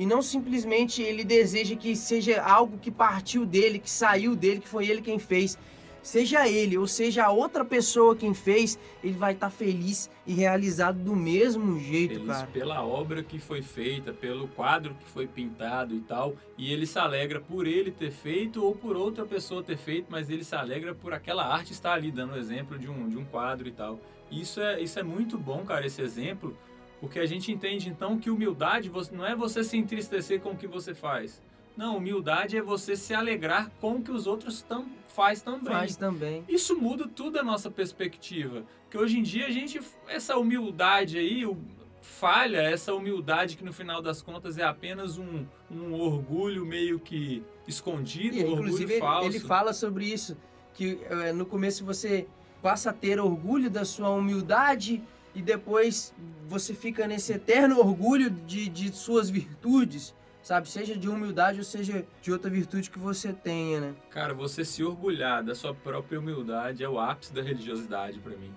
[0.02, 4.68] E não simplesmente ele deseja que seja algo que partiu dele, que saiu dele, que
[4.68, 5.60] foi ele quem fez.
[6.02, 10.98] Seja ele ou seja a outra pessoa quem fez, ele vai estar feliz e realizado
[10.98, 12.48] do mesmo jeito, Feliz cara.
[12.48, 16.36] pela obra que foi feita, pelo quadro que foi pintado e tal.
[16.58, 20.32] E ele se alegra por ele ter feito ou por outra pessoa ter feito, mas
[20.32, 23.68] ele se alegra por aquela arte estar ali, dando exemplo de um, de um quadro
[23.68, 24.00] e tal.
[24.32, 26.58] Isso é, isso é muito bom, cara, esse exemplo,
[27.02, 30.68] porque a gente entende então que humildade não é você se entristecer com o que
[30.68, 31.42] você faz.
[31.76, 35.74] Não, humildade é você se alegrar com o que os outros tam, faz também.
[35.74, 36.44] Faz também.
[36.48, 38.64] Isso muda tudo a nossa perspectiva.
[38.84, 41.58] Porque hoje em dia a gente, essa humildade aí, o-
[42.02, 47.44] falha, essa humildade que no final das contas é apenas um, um orgulho meio que
[47.68, 49.28] escondido, E, um inclusive, orgulho falso.
[49.30, 50.36] ele fala sobre isso,
[50.74, 52.28] que eh, no começo você
[52.62, 55.02] passa a ter orgulho da sua humildade
[55.34, 56.14] e depois
[56.48, 60.14] você fica nesse eterno orgulho de, de suas virtudes,
[60.44, 60.70] sabe?
[60.70, 63.96] Seja de humildade ou seja de outra virtude que você tenha, né?
[64.10, 68.54] Cara, você se orgulhar da sua própria humildade é o ápice da religiosidade pra mim.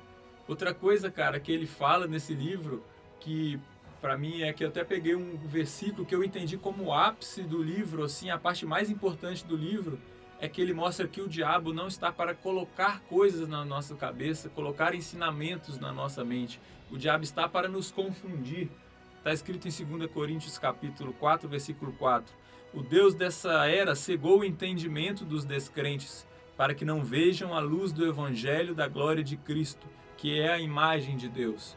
[0.47, 2.83] Outra coisa, cara, que ele fala nesse livro
[3.21, 3.59] que
[4.01, 7.43] para mim é que eu até peguei um versículo que eu entendi como o ápice
[7.43, 9.99] do livro, assim, a parte mais importante do livro
[10.45, 14.51] é que ele mostra que o diabo não está para colocar coisas na nossa cabeça,
[14.51, 16.61] colocar ensinamentos na nossa mente.
[16.91, 18.69] O diabo está para nos confundir.
[19.17, 22.31] Está escrito em 2 Coríntios capítulo 4, versículo 4.
[22.75, 26.27] O Deus dessa era cegou o entendimento dos descrentes,
[26.59, 29.87] para que não vejam a luz do evangelho da glória de Cristo,
[30.19, 31.75] que é a imagem de Deus.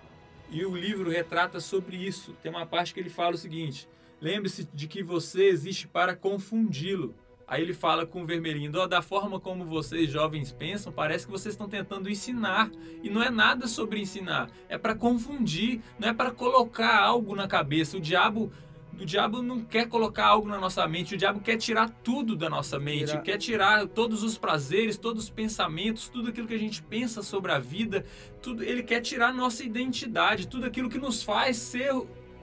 [0.52, 2.36] E o livro retrata sobre isso.
[2.44, 3.88] Tem uma parte que ele fala o seguinte:
[4.20, 7.16] lembre-se de que você existe para confundi-lo.
[7.48, 11.32] Aí ele fala com o vermelhinho, oh, da forma como vocês jovens pensam, parece que
[11.32, 12.70] vocês estão tentando ensinar.
[13.02, 17.48] E não é nada sobre ensinar, é para confundir, não é para colocar algo na
[17.48, 17.96] cabeça.
[17.96, 18.52] O diabo
[19.00, 22.50] o diabo não quer colocar algo na nossa mente, o diabo quer tirar tudo da
[22.50, 23.22] nossa mente, Tira...
[23.22, 27.52] quer tirar todos os prazeres, todos os pensamentos, tudo aquilo que a gente pensa sobre
[27.52, 28.04] a vida,
[28.42, 31.94] tudo, ele quer tirar nossa identidade, tudo aquilo que nos faz ser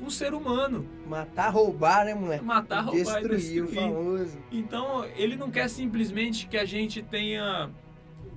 [0.00, 0.86] um ser humano.
[1.06, 2.44] Matar, roubar, né, moleque?
[2.44, 3.64] Matar, roubar destruir, e destruir.
[3.64, 4.38] O famoso.
[4.50, 7.70] Então, ele não quer simplesmente que a gente tenha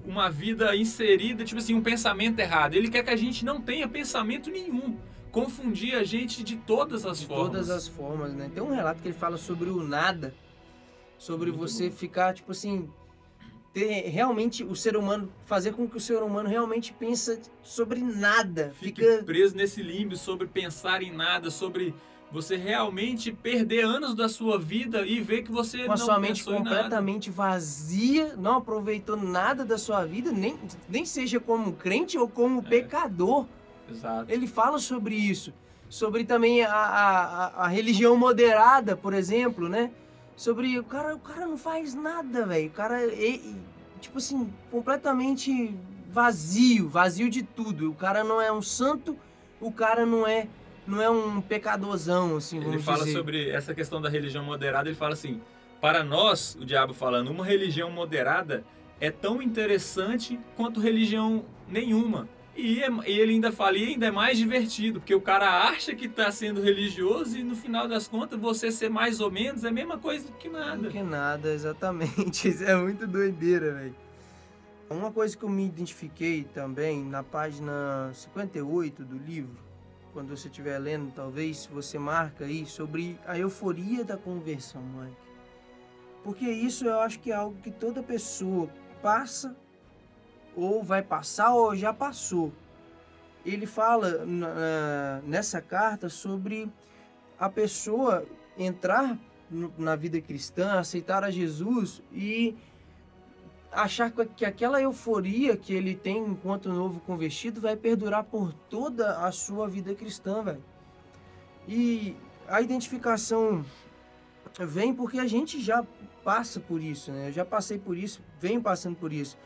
[0.06, 2.76] uma vida inserida, tipo assim, um pensamento errado.
[2.76, 4.98] Ele quer que a gente não tenha pensamento nenhum.
[5.32, 7.52] Confundir a gente de todas as de formas.
[7.52, 8.50] todas as formas, né?
[8.54, 10.34] Tem um relato que ele fala sobre o nada.
[11.17, 11.96] Sobre Muito você bom.
[11.96, 12.89] ficar, tipo assim,
[13.78, 18.74] ter realmente o ser humano fazer com que o ser humano realmente pense sobre nada
[18.80, 21.94] fique fica preso nesse limbo sobre pensar em nada sobre
[22.32, 26.20] você realmente perder anos da sua vida e ver que você com a não sua
[26.20, 30.58] mente completamente vazia não aproveitou nada da sua vida nem
[30.90, 32.63] nem seja como crente ou como é.
[32.63, 33.46] pecador
[33.88, 34.26] Exato.
[34.28, 35.54] ele fala sobre isso
[35.88, 39.92] sobre também a, a, a religião moderada por exemplo né
[40.38, 42.67] sobre o cara, o cara não faz nada, velho.
[42.67, 43.39] O cara é,
[44.00, 45.76] tipo assim, completamente
[46.10, 47.91] vazio, vazio de tudo.
[47.91, 49.17] O cara não é um santo,
[49.60, 50.47] o cara não é
[50.86, 53.17] não é um pecadorzão, assim, Ele fala dizer.
[53.17, 55.41] sobre essa questão da religião moderada, ele fala assim:
[55.82, 58.63] "Para nós, o diabo falando, uma religião moderada
[59.02, 62.30] é tão interessante quanto religião nenhuma.
[62.58, 65.93] E, é, e, ele ainda fala, e ainda é mais divertido, porque o cara acha
[65.93, 69.67] que está sendo religioso e no final das contas você ser mais ou menos é
[69.67, 70.78] a mesma coisa que nada.
[70.78, 72.50] Do que nada, exatamente.
[72.50, 73.96] Isso é muito doideira, velho.
[74.89, 79.60] Uma coisa que eu me identifiquei também na página 58 do livro,
[80.12, 85.15] quando você estiver lendo, talvez você marca aí sobre a euforia da conversão, Mike.
[86.24, 88.67] Porque isso eu acho que é algo que toda pessoa
[89.00, 89.56] passa
[90.58, 92.52] ou vai passar ou já passou.
[93.46, 94.26] Ele fala
[95.24, 96.70] nessa carta sobre
[97.39, 98.26] a pessoa
[98.58, 99.17] entrar
[99.78, 102.58] na vida cristã, aceitar a Jesus e
[103.72, 109.32] achar que aquela euforia que ele tem enquanto novo convertido vai perdurar por toda a
[109.32, 110.63] sua vida cristã, velho.
[111.67, 112.15] E
[112.48, 113.63] a identificação
[114.60, 115.86] vem porque a gente já
[116.24, 117.30] passa por isso, né?
[117.30, 119.38] Eu já passei por isso, venho passando por isso.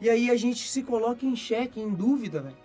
[0.00, 2.56] E aí a gente se coloca em xeque, em dúvida, velho.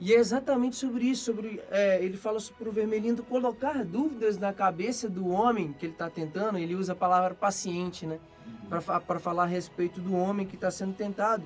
[0.00, 4.52] E é exatamente sobre isso, sobre é, ele fala sobre o vermelhinho colocar dúvidas na
[4.52, 6.58] cabeça do homem que ele está tentando.
[6.58, 8.80] Ele usa a palavra paciente, né, uhum.
[9.06, 11.44] para falar a respeito do homem que está sendo tentado.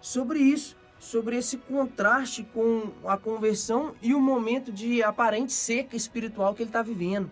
[0.00, 6.54] Sobre isso, sobre esse contraste com a conversão e o momento de aparente seca espiritual
[6.54, 7.30] que ele está vivendo.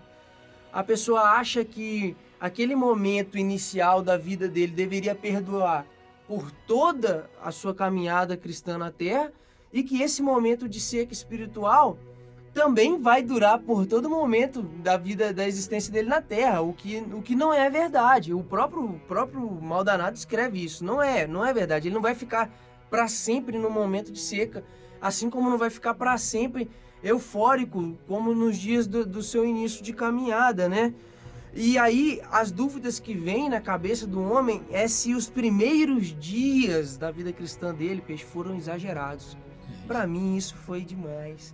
[0.70, 5.86] A pessoa acha que aquele momento inicial da vida dele deveria perdoar
[6.28, 9.32] por toda a sua caminhada cristã na terra
[9.72, 11.98] e que esse momento de seca espiritual
[12.52, 16.98] também vai durar por todo momento da vida, da existência dele na Terra, o que,
[17.12, 18.34] o que não é verdade.
[18.34, 20.84] O próprio, próprio Maldanado escreve isso.
[20.84, 21.86] Não é, não é verdade.
[21.86, 22.50] Ele não vai ficar
[22.90, 24.64] para sempre no momento de seca,
[25.00, 26.68] assim como não vai ficar para sempre
[27.02, 30.92] eufórico, como nos dias do, do seu início de caminhada, né?
[31.60, 36.96] E aí, as dúvidas que vêm na cabeça do homem é se os primeiros dias
[36.96, 39.36] da vida cristã dele, peixe, foram exagerados.
[39.84, 41.52] Para mim, isso foi demais.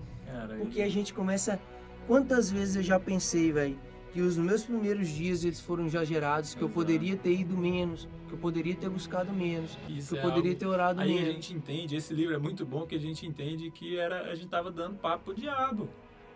[0.58, 1.58] Porque a gente começa.
[2.06, 3.78] Quantas vezes eu já pensei, velho,
[4.12, 8.34] que os meus primeiros dias eles foram exagerados, que eu poderia ter ido menos, que
[8.34, 10.60] eu poderia ter buscado menos, Isso que eu é poderia algo...
[10.60, 11.22] ter orado Aí menos.
[11.22, 14.30] Aí a gente entende, esse livro é muito bom que a gente entende que era
[14.30, 15.88] a gente tava dando papo pro diabo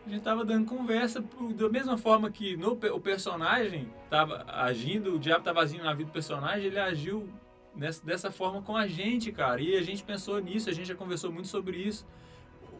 [0.07, 1.23] a gente tava dando conversa
[1.55, 6.09] da mesma forma que no, o personagem tava agindo, o diabo tava agindo na vida
[6.09, 7.29] do personagem, ele agiu
[7.77, 9.61] nessa, dessa forma com a gente, cara.
[9.61, 12.07] E a gente pensou nisso, a gente já conversou muito sobre isso.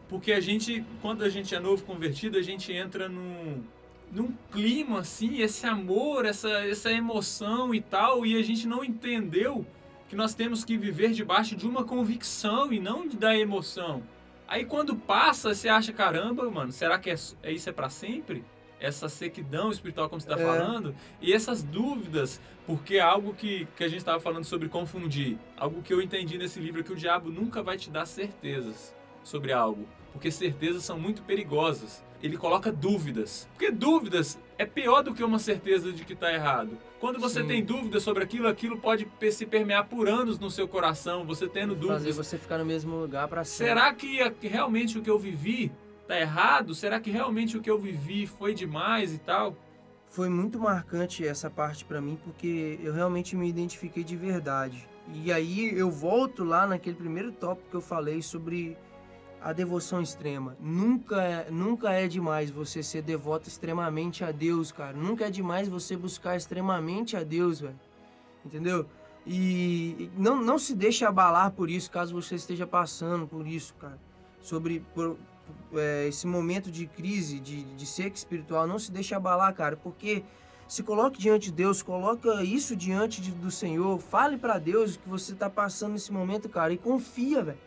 [0.07, 3.63] Porque a gente, quando a gente é novo convertido, a gente entra num,
[4.11, 9.65] num clima assim, esse amor, essa, essa emoção e tal, e a gente não entendeu
[10.09, 14.01] que nós temos que viver debaixo de uma convicção e não da emoção.
[14.49, 18.43] Aí quando passa, você acha, caramba, mano, será que é, é isso é para sempre?
[18.79, 20.43] Essa sequidão espiritual, como você está É.
[20.43, 25.37] falando, e essas dúvidas, porque é algo que, que a gente estava falando sobre confundir,
[25.55, 28.95] algo que eu entendi nesse livro é que o diabo nunca vai te dar certezas
[29.23, 32.03] sobre algo, porque certezas são muito perigosas.
[32.21, 36.77] Ele coloca dúvidas, porque dúvidas é pior do que uma certeza de que está errado.
[36.99, 37.47] Quando você Sim.
[37.47, 41.75] tem dúvidas sobre aquilo, aquilo pode se permear por anos no seu coração, você tendo
[41.75, 42.15] Fazer dúvidas.
[42.17, 43.67] você ficar no mesmo lugar pra sempre.
[43.67, 45.71] Será que realmente o que eu vivi
[46.07, 46.75] tá errado?
[46.75, 49.55] Será que realmente o que eu vivi foi demais e tal?
[50.09, 54.89] Foi muito marcante essa parte pra mim, porque eu realmente me identifiquei de verdade.
[55.13, 58.75] E aí eu volto lá naquele primeiro tópico que eu falei sobre
[59.41, 60.55] a devoção extrema.
[60.59, 64.95] Nunca é, nunca é demais você ser devoto extremamente a Deus, cara.
[64.95, 67.79] Nunca é demais você buscar extremamente a Deus, velho.
[68.45, 68.85] Entendeu?
[69.25, 73.97] E não, não se deixe abalar por isso, caso você esteja passando por isso, cara.
[74.41, 75.17] Sobre por-
[75.73, 80.23] é, esse momento de crise, de, de seca espiritual, não se deixe abalar, cara, porque
[80.67, 84.99] se coloque diante de Deus, coloca isso diante de- do Senhor, fale pra Deus o
[84.99, 87.57] que você tá passando nesse momento, cara, e confia, velho.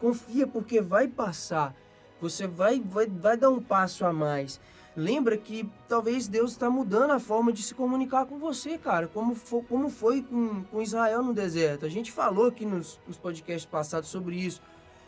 [0.00, 1.74] Confia porque vai passar.
[2.20, 4.60] Você vai, vai, vai dar um passo a mais.
[4.96, 9.36] Lembra que talvez Deus está mudando a forma de se comunicar com você, cara, como,
[9.68, 11.86] como foi com, com Israel no deserto.
[11.86, 14.60] A gente falou aqui nos, nos podcasts passados sobre isso,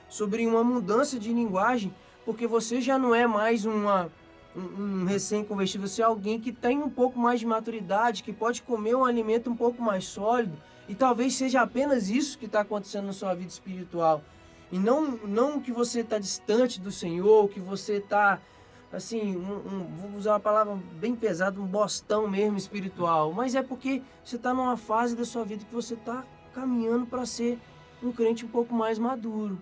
[0.09, 1.93] sobre uma mudança de linguagem,
[2.25, 4.09] porque você já não é mais uma,
[4.57, 8.63] um, um recém-convertido, você é alguém que tem um pouco mais de maturidade, que pode
[8.63, 10.57] comer um alimento um pouco mais sólido,
[10.89, 14.23] e talvez seja apenas isso que está acontecendo na sua vida espiritual.
[14.73, 18.41] E não, não que você está distante do Senhor, que você está,
[18.91, 23.35] assim, um- um- vou usar uma palavra bem pesada, um bostão mesmo espiritual.
[23.35, 27.27] Mas é porque você está numa fase da sua vida que você está caminhando para
[27.27, 27.59] ser
[28.03, 29.59] um crente um pouco mais maduro.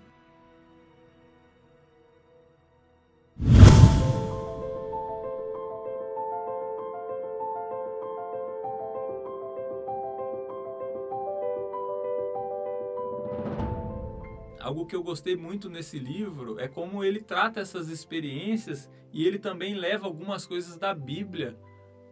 [14.70, 19.36] Algo que eu gostei muito nesse livro é como ele trata essas experiências e ele
[19.36, 21.58] também leva algumas coisas da Bíblia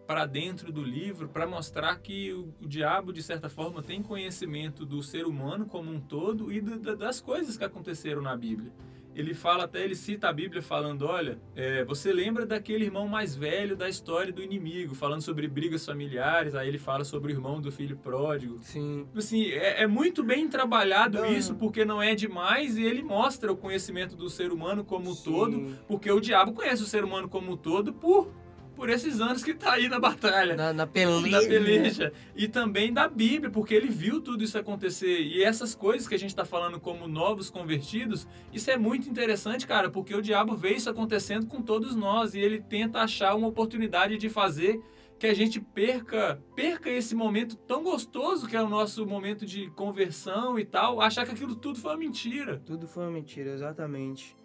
[0.09, 4.85] para dentro do livro para mostrar que o, o diabo, de certa forma, tem conhecimento
[4.85, 8.73] do ser humano como um todo e do- da- das coisas que aconteceram na Bíblia.
[9.15, 13.35] Ele fala até, ele cita a Bíblia falando, olha, é, você lembra daquele irmão mais
[13.35, 17.61] velho da história do inimigo, falando sobre brigas familiares, aí ele fala sobre o irmão
[17.61, 18.59] do filho pródigo.
[18.61, 19.07] Sim.
[19.17, 21.27] Assim, é, é muito bem trabalhado Não.
[21.27, 25.17] isso, porque não é demais e ele mostra o conhecimento do ser humano como um
[25.17, 28.31] todo, porque o diabo conhece o ser humano como um todo por,
[28.79, 30.55] por esses anos que tá aí na batalha.
[30.55, 31.41] Na, na peleja.
[31.41, 32.13] Da peleja.
[32.37, 35.21] E também da Bíblia, porque ele viu tudo isso acontecer.
[35.21, 39.67] E essas coisas que a gente está falando como novos convertidos, isso é muito interessante,
[39.67, 43.49] cara, porque o diabo vê isso acontecendo com todos nós e ele tenta achar uma
[43.49, 44.81] oportunidade de fazer
[45.19, 49.69] que a gente perca, perca esse momento tão gostoso que é o nosso momento de
[49.71, 52.63] conversão e tal, achar que aquilo tudo foi uma mentira.
[52.65, 54.37] Tudo foi uma mentira, exatamente.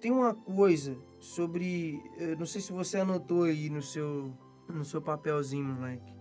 [0.00, 2.00] Tem uma coisa sobre.
[2.16, 4.32] eu não sei se você anotou aí no seu,
[4.68, 6.16] no seu papelzinho, moleque.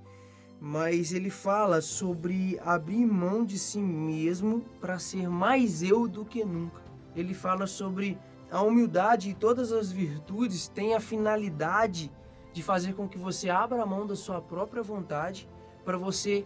[0.60, 6.44] Mas ele fala sobre abrir mão de si mesmo para ser mais eu do que
[6.44, 6.82] nunca.
[7.16, 8.18] Ele fala sobre
[8.50, 12.12] a humildade e todas as virtudes têm a finalidade
[12.54, 15.48] de fazer com que você abra mão da sua própria vontade
[15.86, 16.44] para você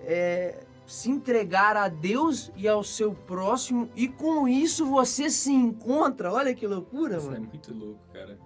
[0.00, 6.32] é, se entregar a Deus e ao seu próximo e com isso você se encontra.
[6.32, 7.46] Olha que loucura, Isso é mano.
[7.46, 8.38] muito louco, cara.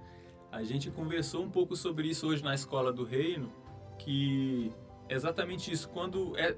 [0.50, 3.52] A gente conversou um pouco sobre isso hoje na escola do reino,
[3.98, 4.72] que
[5.08, 5.88] é exatamente isso.
[5.90, 6.56] Quando é,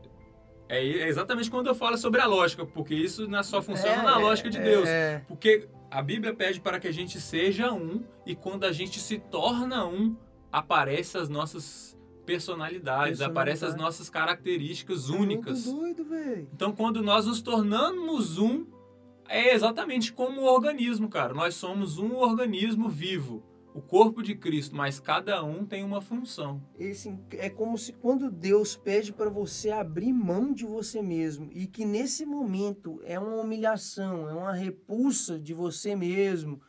[0.68, 4.58] é exatamente quando eu falo sobre a lógica, porque isso só funciona na lógica de
[4.58, 4.88] Deus.
[4.88, 8.98] É, Porque a Bíblia pede para que a gente seja um e quando a gente
[8.98, 10.16] se torna um,
[10.50, 11.91] aparecem as nossas
[12.24, 13.30] personalidades, Personalidade.
[13.30, 15.66] aparecem as nossas características é únicas.
[15.66, 16.48] Muito doido, velho.
[16.52, 18.66] Então, quando nós nos tornamos um,
[19.28, 21.32] é exatamente como o organismo, cara.
[21.34, 23.42] Nós somos um organismo vivo,
[23.74, 26.62] o corpo de Cristo, mas cada um tem uma função.
[26.78, 31.66] Esse, é como se quando Deus pede para você abrir mão de você mesmo e
[31.66, 36.60] que nesse momento é uma humilhação, é uma repulsa de você mesmo,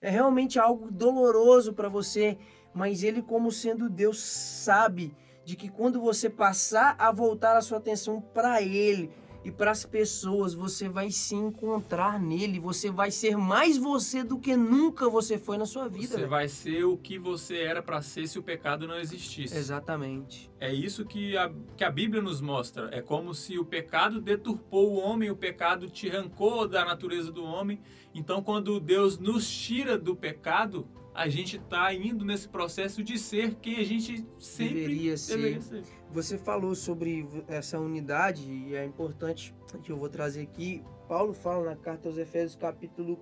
[0.00, 2.36] é realmente algo doloroso para você,
[2.74, 5.14] mas ele como sendo Deus sabe
[5.44, 9.10] de que quando você passar a voltar a sua atenção para ele
[9.42, 14.38] e para as pessoas, você vai se encontrar nele, você vai ser mais você do
[14.38, 16.18] que nunca você foi na sua vida.
[16.18, 19.56] Você vai ser o que você era para ser se o pecado não existisse.
[19.56, 20.50] Exatamente.
[20.60, 22.90] É isso que a, que a Bíblia nos mostra.
[22.92, 27.42] É como se o pecado deturpou o homem, o pecado te arrancou da natureza do
[27.42, 27.80] homem.
[28.14, 30.86] Então, quando Deus nos tira do pecado,
[31.20, 35.36] a gente está indo nesse processo de ser quem a gente sempre Deveria ser.
[35.36, 35.82] deveria ser.
[36.10, 40.82] Você falou sobre essa unidade e é importante que eu vou trazer aqui.
[41.06, 43.20] Paulo fala na carta aos Efésios, capítulo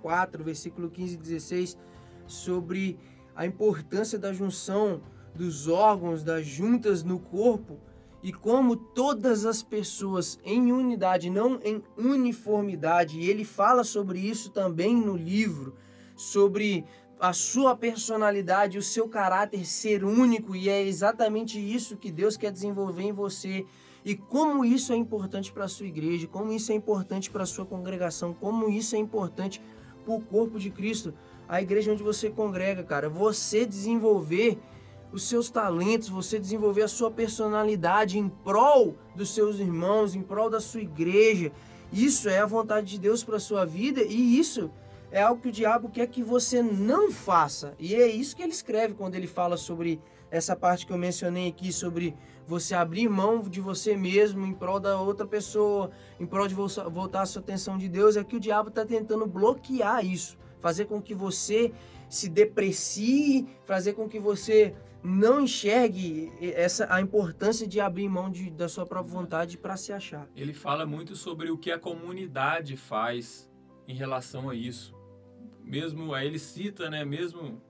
[0.00, 1.78] 4, versículo 15 e 16,
[2.24, 3.00] sobre
[3.34, 5.02] a importância da junção
[5.34, 7.80] dos órgãos, das juntas no corpo
[8.22, 13.18] e como todas as pessoas em unidade, não em uniformidade.
[13.18, 15.74] E ele fala sobre isso também no livro,
[16.16, 16.84] sobre
[17.20, 22.50] a sua personalidade, o seu caráter ser único, e é exatamente isso que Deus quer
[22.50, 23.64] desenvolver em você.
[24.04, 27.46] E como isso é importante para a sua igreja, como isso é importante para a
[27.46, 29.62] sua congregação, como isso é importante
[30.04, 31.14] para o corpo de Cristo,
[31.48, 33.08] a igreja onde você congrega, cara.
[33.08, 34.58] Você desenvolver
[35.12, 40.50] os seus talentos, você desenvolver a sua personalidade em prol dos seus irmãos, em prol
[40.50, 41.52] da sua igreja.
[41.92, 44.70] Isso é a vontade de Deus para a sua vida e isso
[45.10, 47.74] é algo que o diabo quer que você não faça.
[47.78, 50.00] E é isso que ele escreve quando ele fala sobre
[50.30, 52.14] essa parte que eu mencionei aqui, sobre
[52.46, 56.66] você abrir mão de você mesmo em prol da outra pessoa, em prol de vo-
[56.90, 58.16] voltar a sua atenção de Deus.
[58.16, 61.72] É que o diabo está tentando bloquear isso, fazer com que você
[62.08, 68.50] se deprecie, fazer com que você não enxergue essa a importância de abrir mão de,
[68.50, 70.26] da sua própria vontade para se achar.
[70.34, 73.50] Ele fala muito sobre o que a comunidade faz
[73.86, 74.93] em relação a isso.
[75.64, 77.60] Mesmo aí ele cita, né, mesmo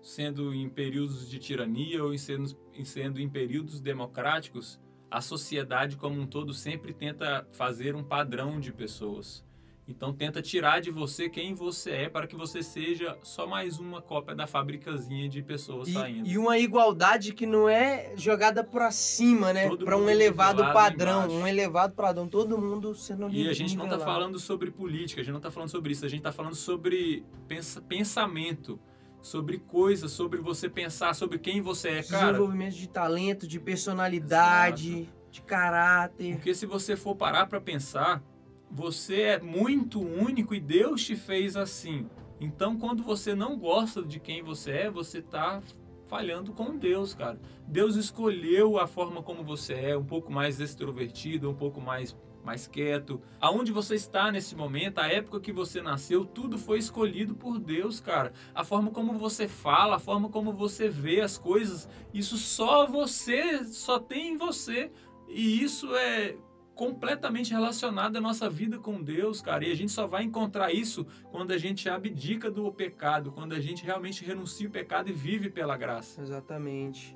[0.00, 4.80] sendo em períodos de tirania ou em sendo, em sendo em períodos democráticos,
[5.10, 9.44] a sociedade como um todo sempre tenta fazer um padrão de pessoas.
[9.90, 14.00] Então tenta tirar de você quem você é para que você seja só mais uma
[14.00, 16.26] cópia da fabricazinha de pessoas saindo.
[16.26, 19.68] E, e uma igualdade que não é jogada para cima, né?
[19.76, 21.36] Para um elevado padrão, embaixo.
[21.36, 25.24] um elevado padrão, todo mundo sendo E a gente não está falando sobre política, a
[25.24, 28.78] gente não está falando sobre isso, a gente está falando sobre pensa- pensamento,
[29.20, 32.26] sobre coisas, sobre você pensar sobre quem você é, cara.
[32.26, 36.34] desenvolvimento de talento, de personalidade, de caráter.
[36.36, 38.22] Porque se você for parar para pensar,
[38.70, 42.08] você é muito único e Deus te fez assim.
[42.40, 45.60] Então, quando você não gosta de quem você é, você tá
[46.06, 47.38] falhando com Deus, cara.
[47.66, 52.66] Deus escolheu a forma como você é, um pouco mais extrovertido, um pouco mais mais
[52.66, 53.20] quieto.
[53.40, 58.00] Aonde você está nesse momento, a época que você nasceu, tudo foi escolhido por Deus,
[58.00, 58.32] cara.
[58.54, 63.64] A forma como você fala, a forma como você vê as coisas, isso só você,
[63.64, 64.90] só tem em você.
[65.28, 66.36] E isso é
[66.80, 69.66] completamente relacionado à nossa vida com Deus, cara.
[69.66, 73.60] E a gente só vai encontrar isso quando a gente abdica do pecado, quando a
[73.60, 76.22] gente realmente renuncia o pecado e vive pela graça.
[76.22, 77.14] Exatamente.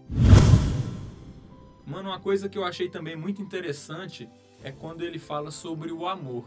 [1.86, 4.28] Mano, uma coisa que eu achei também muito interessante
[4.62, 6.44] é quando ele fala sobre o amor.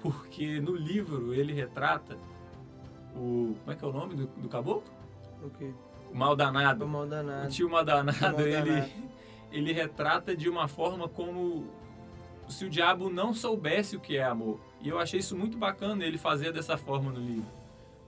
[0.00, 2.16] Porque no livro ele retrata
[3.16, 3.56] o.
[3.58, 4.88] Como é que é o nome do, do caboclo?
[6.12, 6.78] O mal danado.
[6.78, 7.50] Tô mal O danado.
[7.50, 8.42] tio Maldanado, Tio Maldanado.
[8.46, 8.92] ele,
[9.50, 11.81] ele retrata de uma forma como
[12.48, 14.60] se o diabo não soubesse o que é amor.
[14.80, 17.50] E eu achei isso muito bacana ele fazer dessa forma no livro.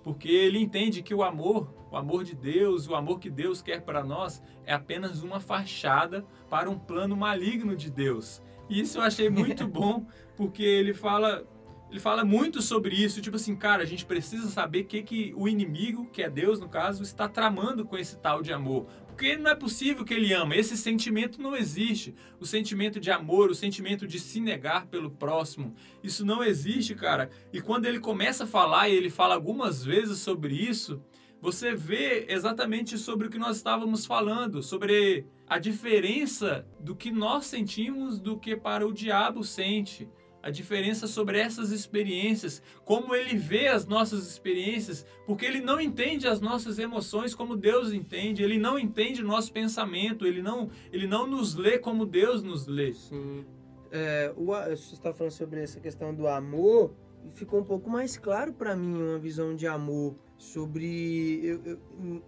[0.02, 3.80] Porque ele entende que o amor, o amor de Deus, o amor que Deus quer
[3.80, 8.42] para nós, é apenas uma fachada para um plano maligno de Deus.
[8.68, 10.06] E isso eu achei muito bom,
[10.36, 11.46] porque ele fala,
[11.90, 15.32] ele fala muito sobre isso, tipo assim, cara, a gente precisa saber o que, que
[15.36, 18.86] o inimigo, que é Deus no caso, está tramando com esse tal de amor.
[19.06, 22.12] Porque não é possível que ele ama, esse sentimento não existe.
[22.40, 25.72] O sentimento de amor, o sentimento de se negar pelo próximo,
[26.02, 27.30] isso não existe, cara.
[27.52, 31.00] E quando ele começa a falar, e ele fala algumas vezes sobre isso,
[31.40, 37.46] você vê exatamente sobre o que nós estávamos falando, sobre a diferença do que nós
[37.46, 40.08] sentimos do que para o diabo sente.
[40.44, 46.28] A diferença sobre essas experiências, como ele vê as nossas experiências, porque ele não entende
[46.28, 51.06] as nossas emoções como Deus entende, ele não entende o nosso pensamento, ele não, ele
[51.06, 52.92] não nos lê como Deus nos lê.
[52.92, 53.46] Sim.
[53.90, 58.18] É, o, você está falando sobre essa questão do amor, e ficou um pouco mais
[58.18, 61.78] claro para mim uma visão de amor sobre eu- eu-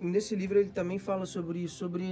[0.01, 2.05] nesse livro ele também fala sobre sobre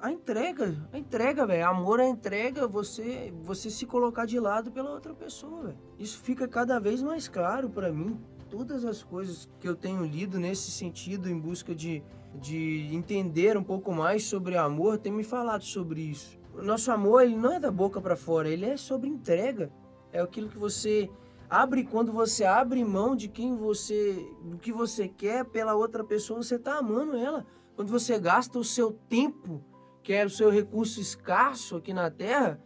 [0.00, 1.66] a, entrega, a entrega, velho.
[1.68, 5.78] Amor é entrega, você você se colocar de lado pela outra pessoa, velho.
[5.98, 8.18] Isso fica cada vez mais claro para mim.
[8.50, 12.02] Todas as coisas que eu tenho lido nesse sentido, em busca de,
[12.34, 16.38] de entender um pouco mais sobre amor, tem me falado sobre isso.
[16.54, 19.70] O nosso amor, ele não é da boca para fora, ele é sobre entrega.
[20.12, 21.10] é aquilo que você
[21.48, 26.42] abre quando você abre mão de quem você, do que você quer pela outra pessoa,
[26.42, 27.46] você está amando ela.
[27.76, 29.62] Quando você gasta o seu tempo,
[30.08, 32.58] que é o seu recurso escasso aqui na Terra,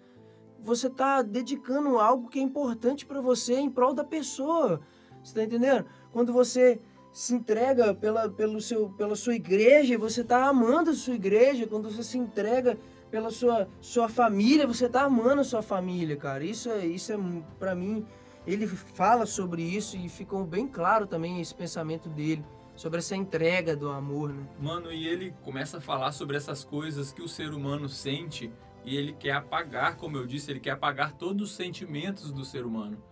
[0.61, 4.80] você está dedicando algo que é importante para você em prol da pessoa.
[5.20, 5.84] Você está entendendo?
[6.12, 6.80] Quando você
[7.12, 11.66] se entrega pela, pelo seu, pela sua igreja, você está amando a sua igreja.
[11.66, 12.78] Quando você se entrega
[13.11, 16.45] pela sua, sua família, você está amando a sua família, cara.
[16.45, 17.18] Isso é, isso é
[17.59, 18.07] para mim,
[18.47, 22.45] ele fala sobre isso e ficou bem claro também esse pensamento dele
[22.75, 24.47] sobre essa entrega do amor, né?
[24.59, 28.53] Mano, e ele começa a falar sobre essas coisas que o ser humano sente
[28.85, 32.64] e ele quer apagar, como eu disse, ele quer apagar todos os sentimentos do ser
[32.64, 33.03] humano.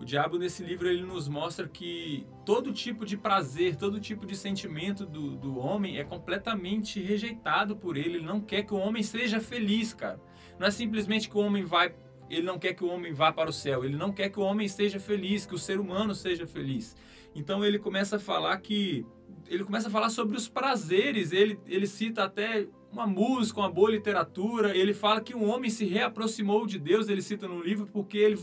[0.00, 4.34] O diabo nesse livro ele nos mostra que todo tipo de prazer, todo tipo de
[4.34, 8.16] sentimento do, do homem é completamente rejeitado por ele.
[8.16, 10.18] Ele não quer que o homem seja feliz, cara.
[10.58, 11.94] Não é simplesmente que o homem vai,
[12.30, 13.84] ele não quer que o homem vá para o céu.
[13.84, 16.96] Ele não quer que o homem seja feliz, que o ser humano seja feliz.
[17.34, 19.04] Então ele começa a falar que
[19.48, 21.32] ele começa a falar sobre os prazeres.
[21.32, 24.76] Ele, ele cita até uma música, uma boa literatura.
[24.76, 28.36] Ele fala que um homem se reaproximou de Deus, ele cita no livro, porque ele,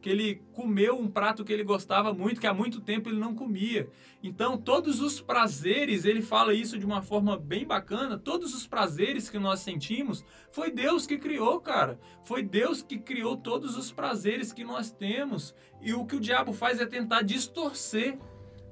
[0.00, 3.34] que ele comeu um prato que ele gostava muito, que há muito tempo ele não
[3.34, 3.88] comia.
[4.22, 9.28] Então, todos os prazeres, ele fala isso de uma forma bem bacana, todos os prazeres
[9.30, 11.98] que nós sentimos, foi Deus que criou, cara.
[12.22, 15.54] Foi Deus que criou todos os prazeres que nós temos.
[15.80, 18.18] E o que o diabo faz é tentar distorcer.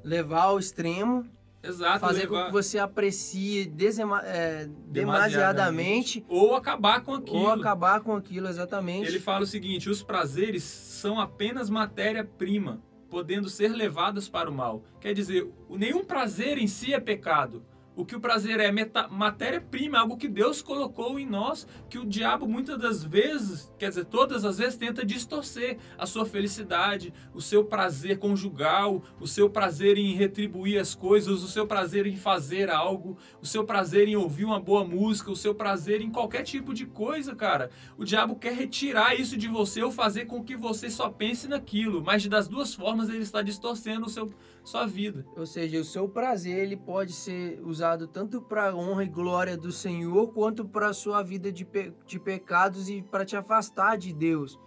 [0.02, 1.24] Levar ao extremo
[1.62, 2.44] Exato, fazer levar...
[2.44, 7.38] com que você aprecie desema, é, demasiadamente, ou acabar com aquilo.
[7.38, 9.06] Ou acabar com aquilo, exatamente.
[9.06, 14.82] Ele fala o seguinte: os prazeres são apenas matéria-prima, podendo ser levadas para o mal.
[15.00, 17.62] Quer dizer, nenhum prazer em si é pecado.
[17.97, 18.70] O que o prazer é
[19.11, 24.05] matéria-prima, algo que Deus colocou em nós, que o diabo muitas das vezes, quer dizer,
[24.05, 29.99] todas as vezes tenta distorcer a sua felicidade, o seu prazer conjugal, o seu prazer
[29.99, 34.45] em retribuir as coisas, o seu prazer em fazer algo, o seu prazer em ouvir
[34.45, 37.70] uma boa música, o seu prazer em qualquer tipo de coisa, cara.
[37.99, 42.03] O diabo quer retirar isso de você ou fazer com que você só pense naquilo,
[42.03, 44.32] mas das duas formas ele está distorcendo o seu
[44.64, 45.26] sua vida.
[45.36, 49.72] Ou seja, o seu prazer ele pode ser usado tanto para honra e glória do
[49.72, 54.58] Senhor quanto para sua vida de, pe de pecados e para te afastar de Deus.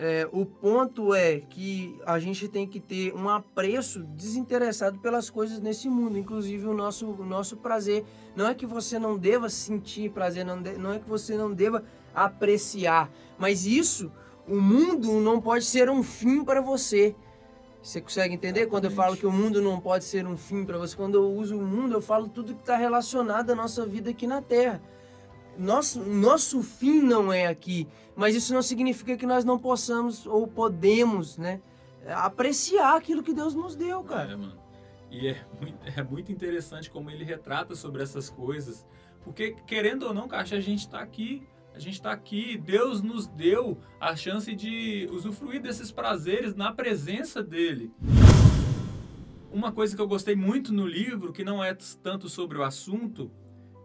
[0.00, 5.58] É, o ponto é que a gente tem que ter um apreço desinteressado pelas coisas
[5.58, 8.04] nesse mundo, inclusive o nosso, o nosso prazer.
[8.36, 11.52] Não é que você não deva sentir prazer, não, de, não é que você não
[11.52, 11.82] deva
[12.14, 14.12] apreciar, mas isso,
[14.46, 17.16] o mundo não pode ser um fim para você.
[17.82, 18.70] Você consegue entender Exatamente.
[18.70, 20.96] quando eu falo que o mundo não pode ser um fim para você?
[20.96, 24.26] Quando eu uso o mundo, eu falo tudo que está relacionado à nossa vida aqui
[24.26, 24.82] na Terra.
[25.56, 30.46] Nosso, nosso fim não é aqui, mas isso não significa que nós não possamos ou
[30.46, 31.60] podemos, né,
[32.06, 34.32] apreciar aquilo que Deus nos deu, cara.
[34.32, 34.56] É, mano.
[35.10, 38.86] E é muito, é muito interessante como ele retrata sobre essas coisas,
[39.24, 41.46] porque querendo ou não, Caixa, a gente está aqui
[41.78, 47.40] a gente está aqui, Deus nos deu a chance de usufruir desses prazeres na presença
[47.40, 47.92] dele.
[49.52, 51.72] Uma coisa que eu gostei muito no livro, que não é
[52.02, 53.30] tanto sobre o assunto,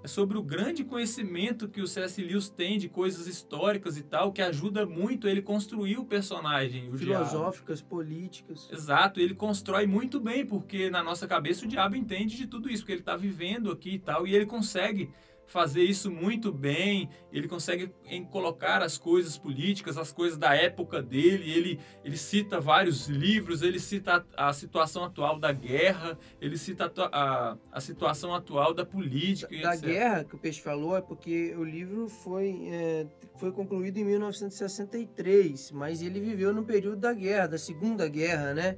[0.04, 2.20] é sobre o grande conhecimento que o C.S.
[2.20, 6.90] Lewis tem de coisas históricas e tal, que ajuda muito ele construir o personagem.
[6.90, 7.90] O Filosóficas, diabo.
[7.92, 8.68] políticas.
[8.72, 12.82] Exato, ele constrói muito bem, porque na nossa cabeça o diabo entende de tudo isso,
[12.82, 15.12] porque ele está vivendo aqui e tal, e ele consegue
[15.48, 21.02] fazer isso muito bem, ele consegue em colocar as coisas políticas, as coisas da época
[21.02, 26.58] dele, ele, ele cita vários livros, ele cita a, a situação atual da guerra, ele
[26.58, 29.56] cita a, a, a situação atual da política.
[29.62, 33.98] Da, da guerra que o Peixe falou é porque o livro foi, é, foi concluído
[33.98, 38.78] em 1963, mas ele viveu no período da guerra, da Segunda Guerra, né?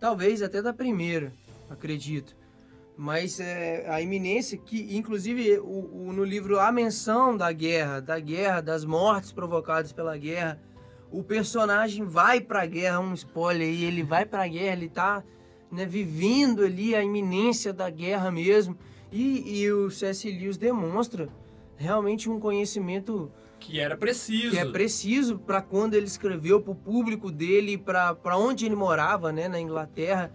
[0.00, 1.32] Talvez até da Primeira,
[1.70, 2.36] acredito.
[2.96, 8.20] Mas é, a iminência que, inclusive, o, o, no livro a menção da guerra, da
[8.20, 10.60] guerra, das mortes provocadas pela guerra,
[11.10, 14.86] o personagem vai para a guerra, um spoiler aí, ele vai para a guerra, ele
[14.86, 15.24] está
[15.70, 18.78] né, vivendo ali a iminência da guerra mesmo.
[19.10, 20.30] E, e o C.S.
[20.30, 21.28] Lewis demonstra
[21.76, 24.50] realmente um conhecimento que era preciso.
[24.50, 29.32] Que é preciso para quando ele escreveu para o público dele, para onde ele morava,
[29.32, 30.32] né, na Inglaterra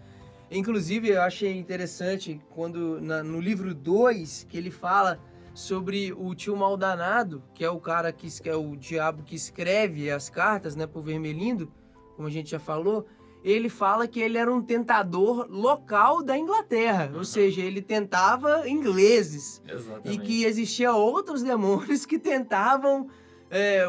[0.51, 5.19] Inclusive, eu achei interessante quando na, no livro 2 que ele fala
[5.53, 10.09] sobre o tio Maldanado, que é o cara que, que é o diabo que escreve
[10.09, 11.71] as cartas, né, pro Vermelindo,
[12.15, 13.05] como a gente já falou,
[13.43, 17.19] ele fala que ele era um tentador local da Inglaterra, uhum.
[17.19, 19.61] ou seja, ele tentava ingleses.
[19.67, 20.11] Exatamente.
[20.11, 23.07] E que existia outros demônios que tentavam
[23.51, 23.83] é,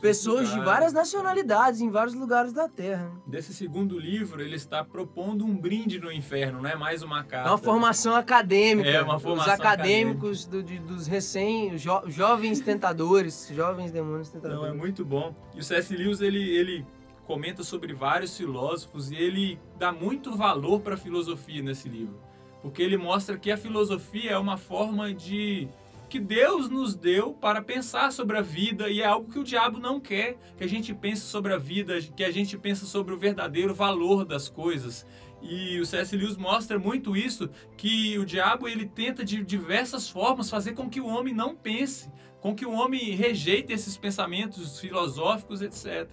[0.00, 3.10] pessoas de várias nacionalidades em vários lugares da Terra.
[3.26, 7.24] Desse segundo livro, ele está propondo um brinde no inferno, não é mais uma É
[7.24, 7.50] carta.
[7.50, 8.88] uma formação acadêmica.
[8.88, 14.60] É, uma formação Os acadêmicos do- de- dos recém, jo- jovens tentadores, jovens demônios tentadores.
[14.62, 15.34] Não, é muito bom.
[15.54, 15.94] E o C.S.
[15.94, 16.86] Lewis, ele, ele
[17.26, 22.18] comenta sobre vários filósofos e ele dá muito valor para a filosofia nesse livro.
[22.60, 25.68] Porque ele mostra que a filosofia é uma forma de
[26.12, 29.78] que Deus nos deu para pensar sobre a vida e é algo que o diabo
[29.78, 33.18] não quer, que a gente pense sobre a vida, que a gente pense sobre o
[33.18, 35.06] verdadeiro valor das coisas.
[35.40, 36.14] E o C.S.
[36.14, 37.48] Lewis mostra muito isso,
[37.78, 42.12] que o diabo ele tenta de diversas formas fazer com que o homem não pense,
[42.42, 46.10] com que o homem rejeite esses pensamentos filosóficos, etc.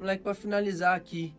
[0.00, 1.36] Moleque, pra finalizar aqui,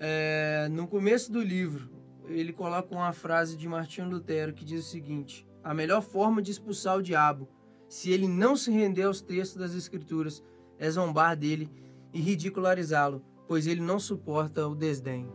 [0.00, 1.88] é, no começo do livro,
[2.26, 6.52] ele coloca uma frase de Martinho Lutero que diz o seguinte: A melhor forma de
[6.52, 7.48] expulsar o diabo,
[7.88, 10.40] se ele não se render aos textos das Escrituras,
[10.78, 11.68] é zombar dele
[12.12, 15.28] e ridicularizá-lo, pois ele não suporta o desdém.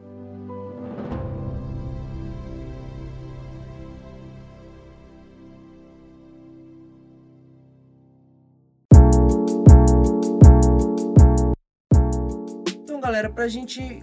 [12.69, 14.01] Então, galera, pra gente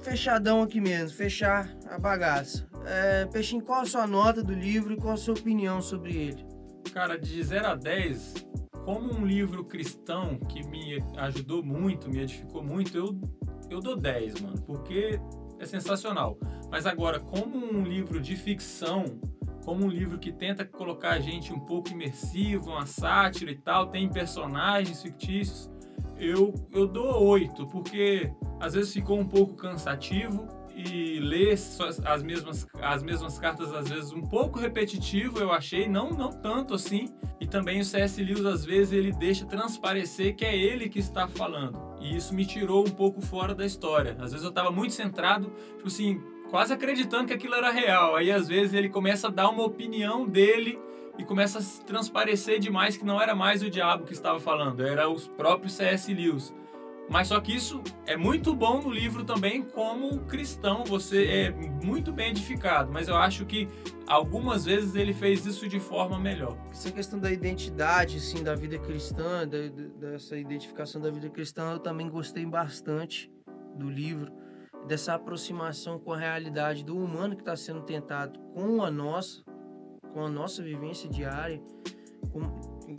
[0.00, 2.69] fechadão aqui mesmo, fechar a bagaça.
[2.86, 6.46] É, Peixinho, qual a sua nota do livro e qual a sua opinião sobre ele?
[6.92, 8.46] Cara, de 0 a 10,
[8.84, 13.20] como um livro cristão que me ajudou muito, me edificou muito, eu,
[13.68, 15.20] eu dou 10, mano, porque
[15.58, 16.38] é sensacional.
[16.70, 19.04] Mas agora, como um livro de ficção,
[19.64, 23.88] como um livro que tenta colocar a gente um pouco imersivo, uma sátira e tal,
[23.88, 25.70] tem personagens fictícios,
[26.16, 30.46] eu, eu dou 8, porque às vezes ficou um pouco cansativo
[30.76, 35.88] e ler as- as mesmas, as mesmas cartas às vezes um pouco repetitivo, eu achei,
[35.88, 37.08] não, não tanto assim.
[37.40, 38.22] E também o C.S.
[38.22, 41.78] Lewis às vezes ele deixa transparecer que é ele que está falando.
[42.00, 44.12] E isso me tirou um pouco fora da história.
[44.20, 48.16] Às vezes eu estava muito centrado, tipo assim, quase acreditando que aquilo era real.
[48.16, 50.78] Aí às vezes ele começa a dar uma opinião dele
[51.18, 55.08] e começa a transparecer demais que não era mais o diabo que estava falando, era
[55.08, 56.12] os próprios C.S.
[56.12, 56.54] Lewis.
[57.10, 62.12] Mas só que isso é muito bom no livro também, como cristão, você é muito
[62.12, 62.92] bem edificado.
[62.92, 63.68] Mas eu acho que
[64.06, 66.56] algumas vezes ele fez isso de forma melhor.
[66.70, 71.78] Essa questão da identidade, assim, da vida cristã, da- dessa identificação da vida cristã, eu
[71.80, 73.28] também gostei bastante
[73.74, 74.32] do livro,
[74.86, 79.42] dessa aproximação com a realidade do humano que está sendo tentado com a nossa,
[80.12, 81.60] com a nossa vivência diária,
[82.32, 82.40] com,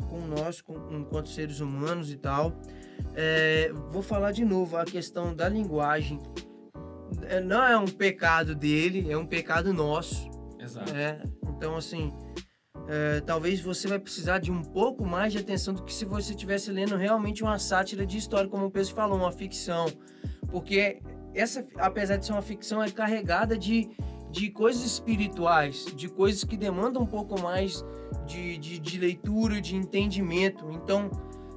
[0.10, 2.54] com nós, com, enquanto seres humanos e tal.
[3.16, 6.22] É, vou falar de novo a questão da linguagem.
[7.24, 10.30] É, não é um pecado dele, é um pecado nosso.
[10.60, 10.94] Exato.
[10.96, 12.14] É, então assim,
[12.88, 16.32] é, talvez você vai precisar de um pouco mais de atenção do que se você
[16.32, 19.86] estivesse lendo realmente uma sátira de história, como o Pedro falou, uma ficção.
[20.50, 21.02] Porque
[21.34, 23.90] essa, apesar de ser uma ficção, é carregada de,
[24.30, 27.84] de coisas espirituais, de coisas que demandam um pouco mais
[28.26, 30.70] de, de, de leitura, de entendimento.
[30.72, 31.10] Então,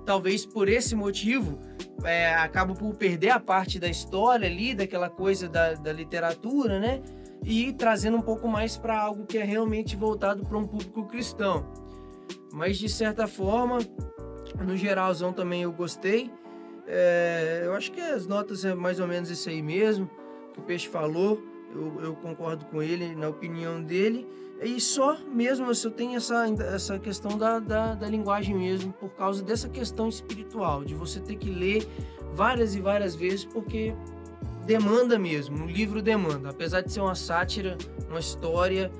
[0.04, 1.58] talvez por esse motivo,
[2.04, 7.02] é, acaba por perder a parte da história ali, daquela coisa da, da literatura, né?
[7.44, 11.66] e trazendo um pouco mais para algo que é realmente voltado para um público cristão.
[12.52, 13.78] Mas de certa forma,
[14.64, 16.30] no geralzão também eu gostei.
[16.86, 20.08] É, eu acho que as notas é mais ou menos isso aí mesmo
[20.52, 21.42] que o Peixe falou.
[21.74, 24.26] Eu, eu concordo com ele na opinião dele.
[24.62, 29.10] E só mesmo assim, eu tenho essa, essa questão da, da, da linguagem mesmo, por
[29.10, 31.86] causa dessa questão espiritual, de você ter que ler
[32.32, 33.94] várias e várias vezes, porque
[34.64, 36.50] demanda mesmo, o livro demanda.
[36.50, 37.76] Apesar de ser uma sátira,
[38.08, 38.90] uma história,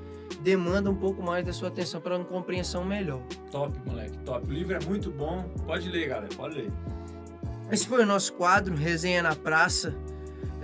[0.41, 3.21] demanda um pouco mais da sua atenção para uma compreensão melhor.
[3.51, 4.47] Top, moleque, top.
[4.47, 5.43] O livro é muito bom.
[5.65, 6.71] Pode ler, galera, pode ler.
[7.71, 9.95] Esse foi o nosso quadro, Resenha na Praça.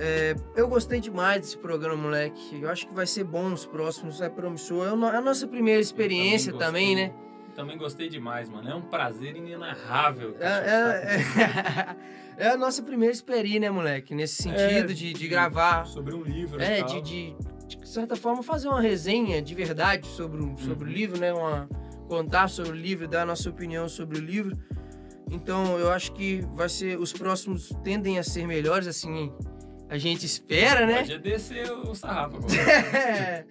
[0.04, 2.60] É, eu gostei demais desse programa, moleque.
[2.60, 4.88] Eu acho que vai ser bom os próximos, é promissor.
[4.88, 6.68] É é a nossa primeira experiência gostei.
[6.68, 7.14] também, né?
[7.56, 8.68] Também gostei demais, mano.
[8.68, 10.36] É um prazer inenarrável.
[10.39, 11.95] É, é- é-
[12.47, 14.16] é a nossa primeira experiência, né, moleque?
[14.16, 15.86] Nesse sentido É, de, de gravar.
[15.86, 17.36] Sobre um livro É, de, de,
[17.68, 20.89] de certa forma, fazer uma resenha de verdade sobre, o- sobre Uhum.
[20.91, 21.32] o livro, né?
[21.32, 21.70] Uma,
[22.08, 24.58] contar sobre o livro, dar a nossa opinião sobre o livro.
[25.30, 26.97] Então, eu acho que vai ser.
[26.99, 29.32] Os próximos tendem a ser melhores, assim.
[29.92, 31.00] A gente espera, né?
[31.00, 32.54] Pode descer o sarrafo agora.
[32.98, 33.46] É,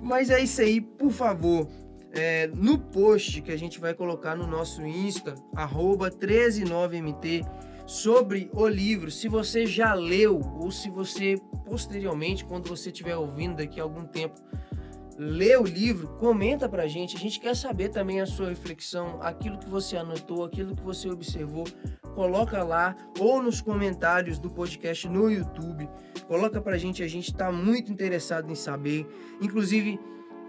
[0.00, 1.68] Mas é isso aí, por favor.
[2.14, 7.46] é, no post que a gente vai colocar no nosso Insta, arroba 139MT,
[7.86, 11.36] sobre o livro, se você já leu ou se você
[11.66, 14.40] posteriormente, quando você estiver ouvindo daqui a algum tempo,
[15.18, 17.16] lê o livro, comenta pra gente.
[17.16, 21.08] A gente quer saber também a sua reflexão, aquilo que você anotou, aquilo que você
[21.10, 21.64] observou.
[22.14, 25.88] Coloca lá ou nos comentários do podcast no YouTube.
[26.28, 29.06] Coloca pra gente, a gente tá muito interessado em saber.
[29.40, 29.98] Inclusive,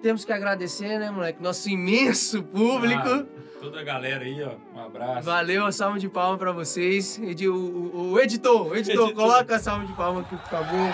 [0.01, 1.41] temos que agradecer, né, moleque?
[1.41, 3.07] Nosso imenso público.
[3.07, 3.26] Ah,
[3.61, 4.55] toda a galera aí, ó.
[4.78, 5.22] Um abraço.
[5.24, 7.18] Valeu, uma salva de palmas pra vocês.
[7.20, 9.14] Edi- O, o- o editor, o editor, Editor.
[9.14, 10.93] coloca a salva de palmas aqui, por favor.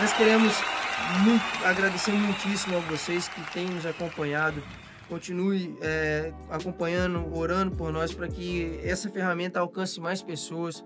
[0.00, 0.52] Nós queremos
[1.22, 4.62] muito, agradecer muitíssimo a vocês que têm nos acompanhado.
[5.08, 10.84] Continue é, acompanhando, orando por nós para que essa ferramenta alcance mais pessoas.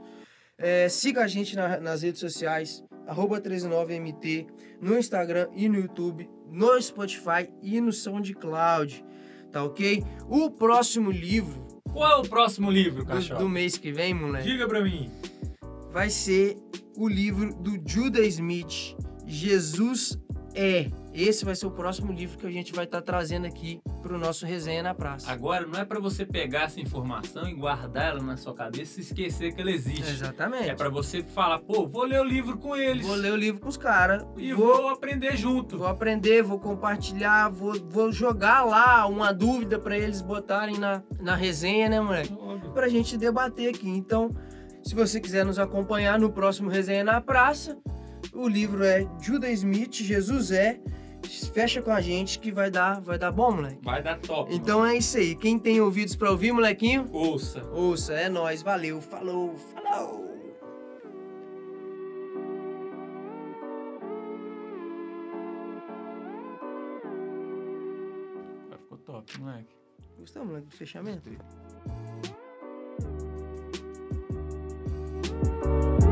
[0.59, 4.47] É, siga a gente na- nas redes sociais, arroba 139MT,
[4.81, 9.03] no Instagram e no YouTube, no Spotify e no SoundCloud.
[9.51, 10.05] Tá ok?
[10.29, 13.41] O próximo livro Qual é o próximo livro, do, cachorro?
[13.41, 15.11] do mês que vem, moleque, Diga pra mim.
[15.91, 16.57] vai ser
[16.97, 18.95] o livro do Judah Smith,
[19.31, 20.19] Jesus
[20.55, 20.91] é.
[21.13, 24.47] Esse vai ser o próximo livro que a gente vai estar trazendo aqui pro nosso
[24.47, 25.31] Resenha na Praça.
[25.31, 29.03] Agora, não é pra você pegar essa informação e guardar ela na sua cabeça e
[29.03, 30.09] esquecer que ela existe.
[30.09, 30.71] Exatamente.
[30.71, 33.05] É pra você falar, pô, vou ler o livro com eles.
[33.05, 35.79] Vou ler o livro com os caras E vou, vou aprender junto.
[35.79, 41.35] vou aprender, vou compartilhar, vou, vou jogar lá uma dúvida para eles botarem na, na
[41.35, 42.33] resenha, né, moleque?
[42.33, 42.71] Óbvio.
[42.71, 43.89] Pra gente debater aqui.
[43.89, 44.33] Então,
[44.83, 47.77] se você quiser nos acompanhar no próximo Resenha na Praça,
[48.35, 50.81] o livro é Judas Smith, Jesus é.
[51.53, 53.79] Fecha com a gente que vai dar, vai dar bom, moleque.
[53.83, 54.55] Vai dar top.
[54.55, 54.93] Então mano.
[54.93, 55.35] é isso aí.
[55.35, 57.09] Quem tem ouvidos para ouvir, molequinho?
[57.13, 57.63] Ouça.
[57.73, 58.63] Ouça, é nós.
[58.63, 59.01] Valeu.
[59.01, 59.57] Falou.
[59.57, 60.31] Falou.
[68.79, 69.77] Ficou top, moleque.
[70.19, 71.31] Gostou, moleque, do fechamento?
[75.61, 76.10] Gostei.